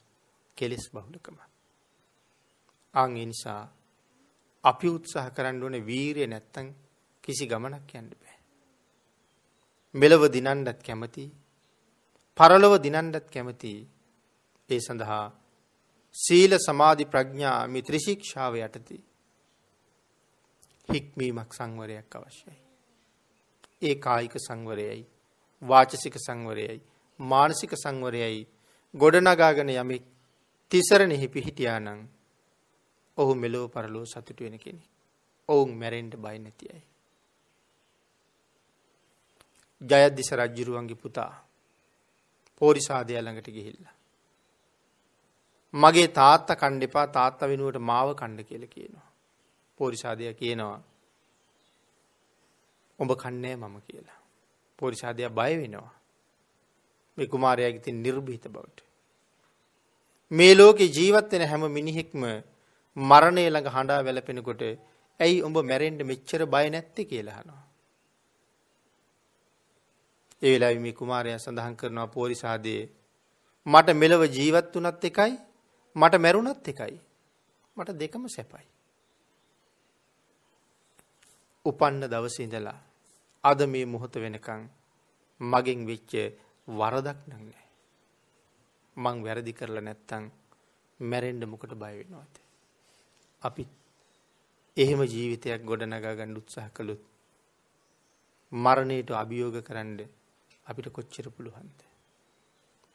[0.58, 1.52] කෙලෙස් බහුලකමත්.
[2.94, 3.62] අන් ඒ නිසා
[4.64, 6.68] අපි උත්සාහ කරන්න ඕනේ වීරිය නැත්තම්
[7.24, 8.27] කිසි ගමනක් යන්න බෑ.
[9.98, 11.26] මෙලව දිනන්නත් කැමති
[12.38, 13.74] පරලොව දිනන්නත් කැමති
[14.70, 15.26] ඒ සඳහා
[16.16, 19.02] සීල සමාධි ප්‍රඥා මේ ත්‍රිශික්ෂාව යටතේ
[20.90, 22.58] හික්මීමක් සංවරයක් අවශ්‍යයි.
[23.82, 25.02] ඒ කායික සංවරයයි
[25.62, 26.82] වාචසික සංවරයයි
[27.20, 28.48] මානසික සංවරයයි
[28.94, 30.04] ගොඩනගාගෙන යමෙක්
[30.72, 32.00] තිසරණෙහි පිහිටියානම්
[33.18, 34.90] ඔහු මෙලෝ පරලෝ සතුටු වෙන කෙනෙක්.
[35.50, 36.82] ඔවුන් මැරෙන්න බය නැතියි.
[39.82, 41.34] ජයද්දිස රජ්ජුරුවන්ගේ පුතා
[42.62, 43.96] පෝරිසාදය ළඟට ගිහිල්ලා.
[45.74, 49.08] මගේ තාත්ත කණ්ඩ එපා තාත්ත වෙනුවට මාව කණ්ඩ කියල කියනවා.
[49.80, 50.80] පෝරිසාදය කියනවා
[53.00, 54.20] ඔඹ කන්නේ මම කියලා.
[54.80, 55.94] පෝරිසාදය බය වෙනවා.
[57.18, 58.80] මේ කුමාරයාගේ තින් නිර්භීත බවට.
[60.32, 62.24] මේ ලෝකෙ ජීවත්වෙන හැම මිනිහෙක්ම
[62.98, 64.62] මරණය ළඟ හඬා වැලපෙනකොට
[65.20, 67.67] ඇයි උඹ මැරෙන්ඩ මෙච්චර බය නැත්ති කියලාහනවා.
[70.42, 72.84] ඒ වෙලාවේ මේ කුමාරයා සඳහන් කරනවා පෝරිසාදයේ
[73.66, 75.34] මට මෙලව ජීවත් වුණත් එකයි
[75.96, 77.00] මට මැරුණත් එකයි.
[77.78, 78.68] මට දෙකම සැපයි.
[81.66, 82.80] උපන්න දවසේ ඉඳලා
[83.44, 84.62] අද මේ මොහොත වෙනකන්
[85.42, 86.12] මගෙන් වෙච්ච
[86.68, 87.66] වරදක් නැහැ.
[88.98, 90.24] මං වැරදි කරලා නැත්තම්
[91.00, 92.36] මැරෙන්න මොකට බය වෙනවද?
[93.42, 93.66] අපි
[94.78, 97.02] එහෙම ජීවිතයක් ගොඩනගා ගන්න උත්සාහ කළොත්
[98.52, 100.10] මරණයට අභියෝග කරන්නේ
[100.68, 101.80] අපිට කොච්චර පුළුවන්ද.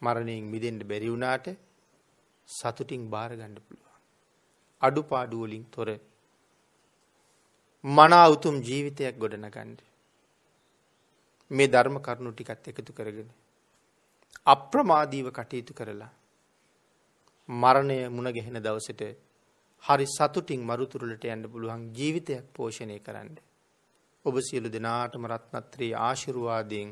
[0.02, 1.46] මරණයෙන් මිදෙන්ට බැරි වුණාට
[2.48, 4.00] සතුටින් බාරගණ්ඩ පුළුවන්.
[4.82, 5.88] අඩු පාඩුවලින් තොර
[7.84, 9.78] මනා උතුම් ජීවිතයක් ගොඩනගන්ඩ.
[11.50, 13.30] මේ ධර්ම කරුණු ටිකත් එකතු කරගෙන.
[14.46, 16.12] අප්‍රමාදීව කටයුතු කරලා.
[17.48, 19.02] මරණය මුණගැහෙන දවසට
[19.84, 23.32] හරි සතුටින් මරුතුරලට යන්න පුළුවන් ජීවිතයක් පෝෂණය කරන්න.
[24.24, 26.90] ඔබ සියලු දෙනාටම රත්නත්‍රයේ ආශිරුවාදයෙන්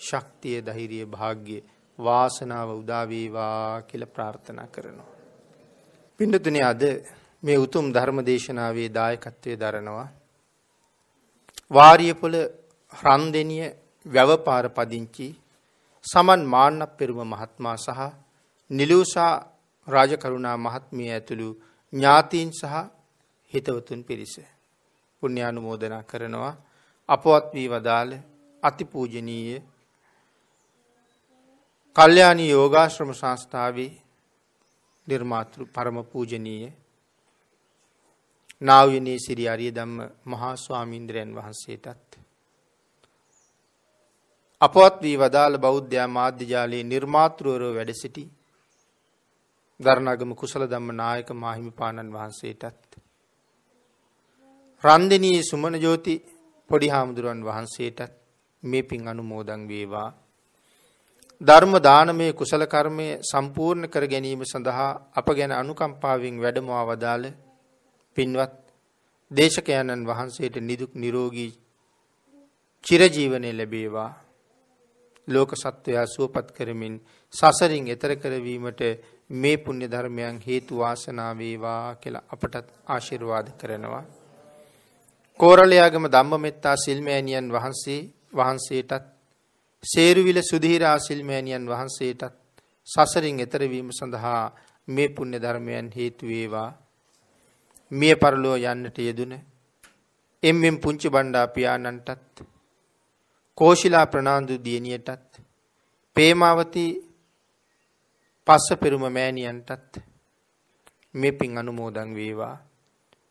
[0.00, 1.56] ශක්තිය ධෛර්යය භාග්‍ය
[1.98, 5.10] වාසනාව උදා වේවා කියලා ප්‍රාර්ථනා කරනවා.
[6.20, 6.82] පින්නතුනේ අද
[7.42, 10.08] මේ උතුම් ධර්ම දේශනාවේ දායකත්වයේ දරනවා
[11.70, 12.36] වාරියපොළ
[12.92, 13.64] රන්දෙනිය
[14.06, 15.28] වැවපාර පදිංචි
[16.04, 18.00] සමන් මාන්නප් පෙරුම මහත්මයා සහ
[18.70, 19.34] නිලූසා
[19.88, 21.48] රාජකරුණා මහත්මිය ඇතුළු
[21.92, 22.74] ඥාතීන් සහ
[23.52, 24.34] හිතවතුන් පිරිස
[25.22, 26.54] පුණ්‍යානුමෝදනා කරනවා
[27.08, 28.12] අපවත් වී වදාළ
[28.62, 29.58] අතිපූජනීය
[32.00, 33.90] කල්්‍යයානී යෝගාශ්‍රම සංස්ථාවේ
[35.06, 36.68] නිර්මාතෘ පරම පූජනීය
[38.62, 42.16] නාවිනේ සිරි අරිය ධම්ම මහා ස්වාමීන්ද්‍රයන් වහන්සේටත්
[44.60, 48.24] අපවත් වී වදාළ බෞද්ධයා මාධ්‍ය ජාලයේ නිර්මාතෘවරව වැඩ සිටි
[49.80, 52.98] දරණගම කුසල ධම්ම නායක මාහිමිපාණන් වහන්සේටත්
[54.84, 56.16] රන්දිනී සුමන ජෝති
[56.70, 58.18] පොඩි හාමුදුරුවන් වහන්සේටත්
[58.62, 60.10] මේ පින් අනුමෝදන් වේවා.
[61.40, 67.24] ධර්ම දානමය කුසල කර්මය සම්පූර්ණ කර ගැනීම සඳහා අප ගැන අනුකම්පාවෙන් වැඩමවා වදාළ
[68.16, 68.56] පින්වත්
[69.30, 71.52] දේශකයන්න් වහන්සේට නිදුක් නිරෝගී
[72.84, 74.10] චිරජීවනය ලැබේවා
[75.28, 76.94] ලෝක සත්වයා සුවපත් කරමින්
[77.34, 78.82] සසරින් එතර කරවීමට
[79.32, 84.04] මේ පුණ්‍ය ධර්මයන් හේතු වාසනා වේවා කියලා අපටත් ආශිර්වාද කරනවා.
[85.40, 88.00] කෝරළයාගම ධම්මමෙත්තා සිල්මෑණියන් වහන්සේ
[88.32, 89.19] වහන්සේටත්
[89.84, 92.34] සේරුවිල සුධීරා සිල්මෑණියන් වහන්සේටත්
[92.88, 94.42] සසරින් එතර වීම සඳහා
[94.88, 96.70] මේ පුණ්‍ය ධර්මයන් හේතු වේවා.
[97.92, 99.32] මිය පරලෝ යන්නට යෙදුන
[100.42, 102.42] එම්ෙම් පුංචි බණ්ඩා පියාණන්ටත්
[103.58, 105.40] කෝශිලා ප්‍රනාන්දු දියණියටත්
[106.16, 106.84] පේමාවති
[108.46, 109.92] පස්ස පෙරුම මෑණියන්ටත්
[111.14, 112.56] මේ පින් අනුමෝදන් වේවා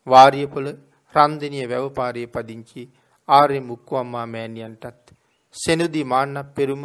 [0.08, 0.70] වාරියපොළ
[1.16, 2.84] රන්දිනිය වැවපාරයේ පදිංචි
[3.30, 5.19] ආර්ය මුක්කම්මා මෑණියන්ටත්
[5.56, 6.84] සෙනුදි මාන්නක් පෙරුම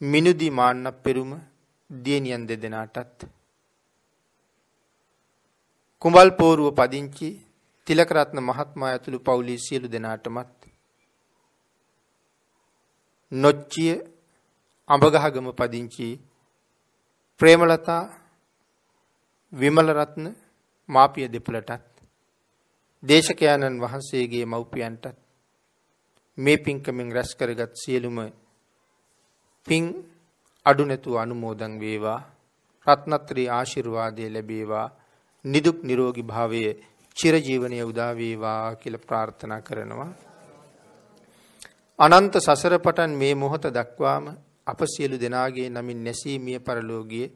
[0.00, 1.30] මිනුදි මාන්නක් පෙරුම
[1.90, 3.18] දියණියන් දෙදෙනාටත්.
[6.02, 7.28] කුඹල් පෝරුව පදිංචි
[7.86, 10.58] තිලකරත්න මහත්මයා ඇතුළු පවුලේ සියලු දෙනාටමත්.
[13.32, 13.94] නොච්චිය
[14.88, 16.08] අඹගහගම පදිංචි
[17.40, 18.02] ප්‍රේමලතා
[19.52, 20.24] විමලරත්න
[20.88, 21.94] මාපිය දෙපළටත්
[23.02, 25.27] දේශකයාණන් වහන්සේගේ මව්පියන්ටත්.
[26.38, 28.18] මේ පින්කමින් රැස් කරගත් සියලුම
[29.66, 29.84] පින්
[30.66, 32.20] අඩු නැතුව අනුමෝදන් වේවා.
[32.86, 34.86] රත්නත්‍රී ආශිර්වාදය ලැබේවා.
[35.44, 36.72] නිදුක් නිරෝගී භාවයේ
[37.16, 40.10] චිරජීවනයේ උදා වේවා කියලා ප්‍රාර්ථනා කරනවා.
[41.98, 44.24] අනන්ත සසර පටන් මේ මොහොත දක්වාම
[44.66, 47.32] අප සියලු දෙනාගේ නමින් නැසී මිය පරලෝකයේ.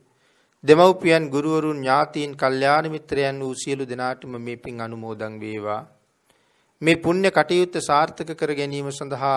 [0.64, 5.82] දෙමව්පියන් ගුරුවරුන් ඥාතීන් කල්යාණ මිත්‍රයන් වූ සියලු දෙනාටම මේ පින් අනුමෝදන් වේවා.
[6.82, 9.36] මේ පුණ්‍ය කටයුත්ත සාර්ථක කර ගැනීම සඳහා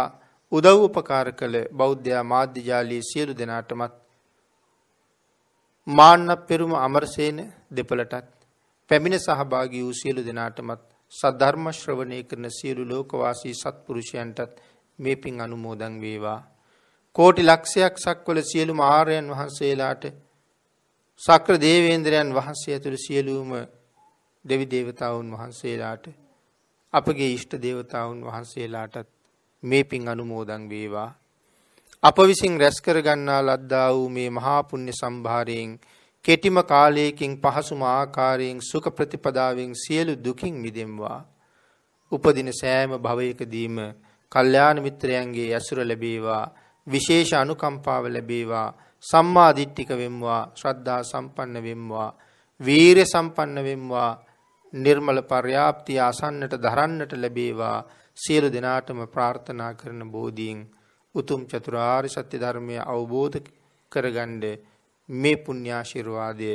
[0.52, 3.94] උදව් උපකාර කළ බෞද්ධ මාධ්‍ය ජාලයේ සියලු දෙනාටමත්
[5.88, 7.38] මාන්න පෙරුම අමරසේන
[7.72, 8.34] දෙපළටත්
[8.92, 10.82] පැමිණ සහභාගී වූ සියලු දෙනාටමත්
[11.14, 14.60] සද්ධර්ම ශ්‍රවණය කරන සියලු ලෝකවාසී සත්පුරුෂයන්ටත්
[15.00, 16.40] මේ පින් අනුමෝදන් වේවා.
[17.16, 20.04] කෝටි ලක්ෂයක් සක්වල සියලුම ආර්යයන් වහන්සේලාට
[21.22, 23.50] සක්‍ර දේවේන්ද්‍රයන් වහන්සේ ඇතුළු සියලුම
[24.46, 26.06] දෙවි දේවතාවුන් වහන්සේලාට
[26.96, 29.08] අපගේ ඉෂ්ට දේවතාවුන් වහන්සේලාටත්
[29.64, 31.10] මේ පින් අනුමෝදන් වේවා.
[32.04, 35.72] අප විසින් රැස් කරගන්නා ලද්දා වූ මේ මහා පුණ්‍ය සම්භාරයෙන්
[36.26, 41.20] කෙටිම කාලයකින් පහසුම ආකාරයෙන් සුඛ ප්‍රතිපදාවෙන් සියලු දුකින් මිදෙම්වා.
[42.12, 43.76] උපදින සෑම භවයකදීම
[44.32, 46.46] කල්යාණ මිත්‍රයන්ගේ ඇසුර ලැබේවා.
[46.88, 48.70] විශේෂ අනුකම්පාව ලැබේවා.
[49.04, 50.42] සම්මා දිට්ඨික වෙම්වා.
[50.56, 52.10] ශ්‍රද්ධා සම්පන්න වෙම්වා.
[52.60, 54.12] වීරිය සම්පන්න වෙම්වා.
[54.76, 57.78] නිර්මල පර්යාප්තිය අසන්නට දරන්නට ලැබේවා
[58.18, 60.62] සියලු දෙනාටම ප්‍රාර්ථනා කරන බෝධීන්
[61.16, 63.38] උතුම් චතුරාර්ය සත්‍ය ධර්මය අවබෝධ
[63.92, 64.42] කරගන්න
[65.10, 66.54] මේ පුණ්‍යාශිර්වාදය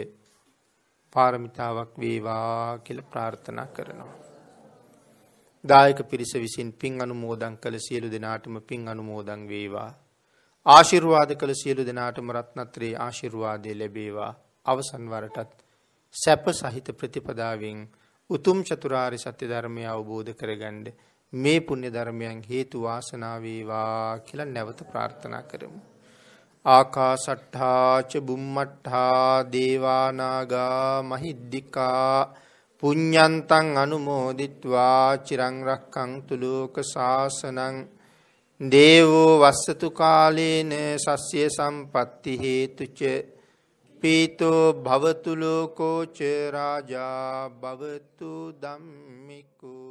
[1.12, 4.20] පාරමිතාවක් වේවා කියලා ප්‍රාර්ථනා කරනවා
[5.64, 9.90] දායක පිරිස විසින් පින් අනුමෝදන් කළ සියලු දෙනාටම පින් අනුමෝදන් වේවා.
[10.66, 14.32] ආශිර්වාද කළ සියලු දෙනාටම රත්නත්‍රයේ ආශිර්වාදය ලැබේවා.
[14.66, 15.58] අවසන් වරටත්
[16.14, 17.78] සැප සහිත ප්‍රතිපදාවෙන්
[18.30, 20.84] උතුම් චතුරාර්ය සත්‍ය ධර්මය අවබෝධ කරගන්න
[21.32, 25.80] මේ පුණ්‍ය ධර්මයන් හේතු වාසනා වේවා කියලා නැවත ප්‍රාර්ථනා කරමු.
[26.66, 32.14] ආකාසට්ඨා ච බුම්මට්ඨා දේවානාගා මහිද්దికා
[32.82, 37.76] පුඤ්ඤන්තං අනුමෝදිත්වා චිරං රක්ඛන්තු ලෝක සාසනං
[38.60, 43.00] දේවෝ වස්සතු කාලේන සස්්‍ය සම්පatti හේතුච
[44.02, 46.18] පීතෝ භවතු ලෝකෝ ච
[46.54, 48.30] රාජා භවතු
[48.62, 49.89] ධම්මිකෝ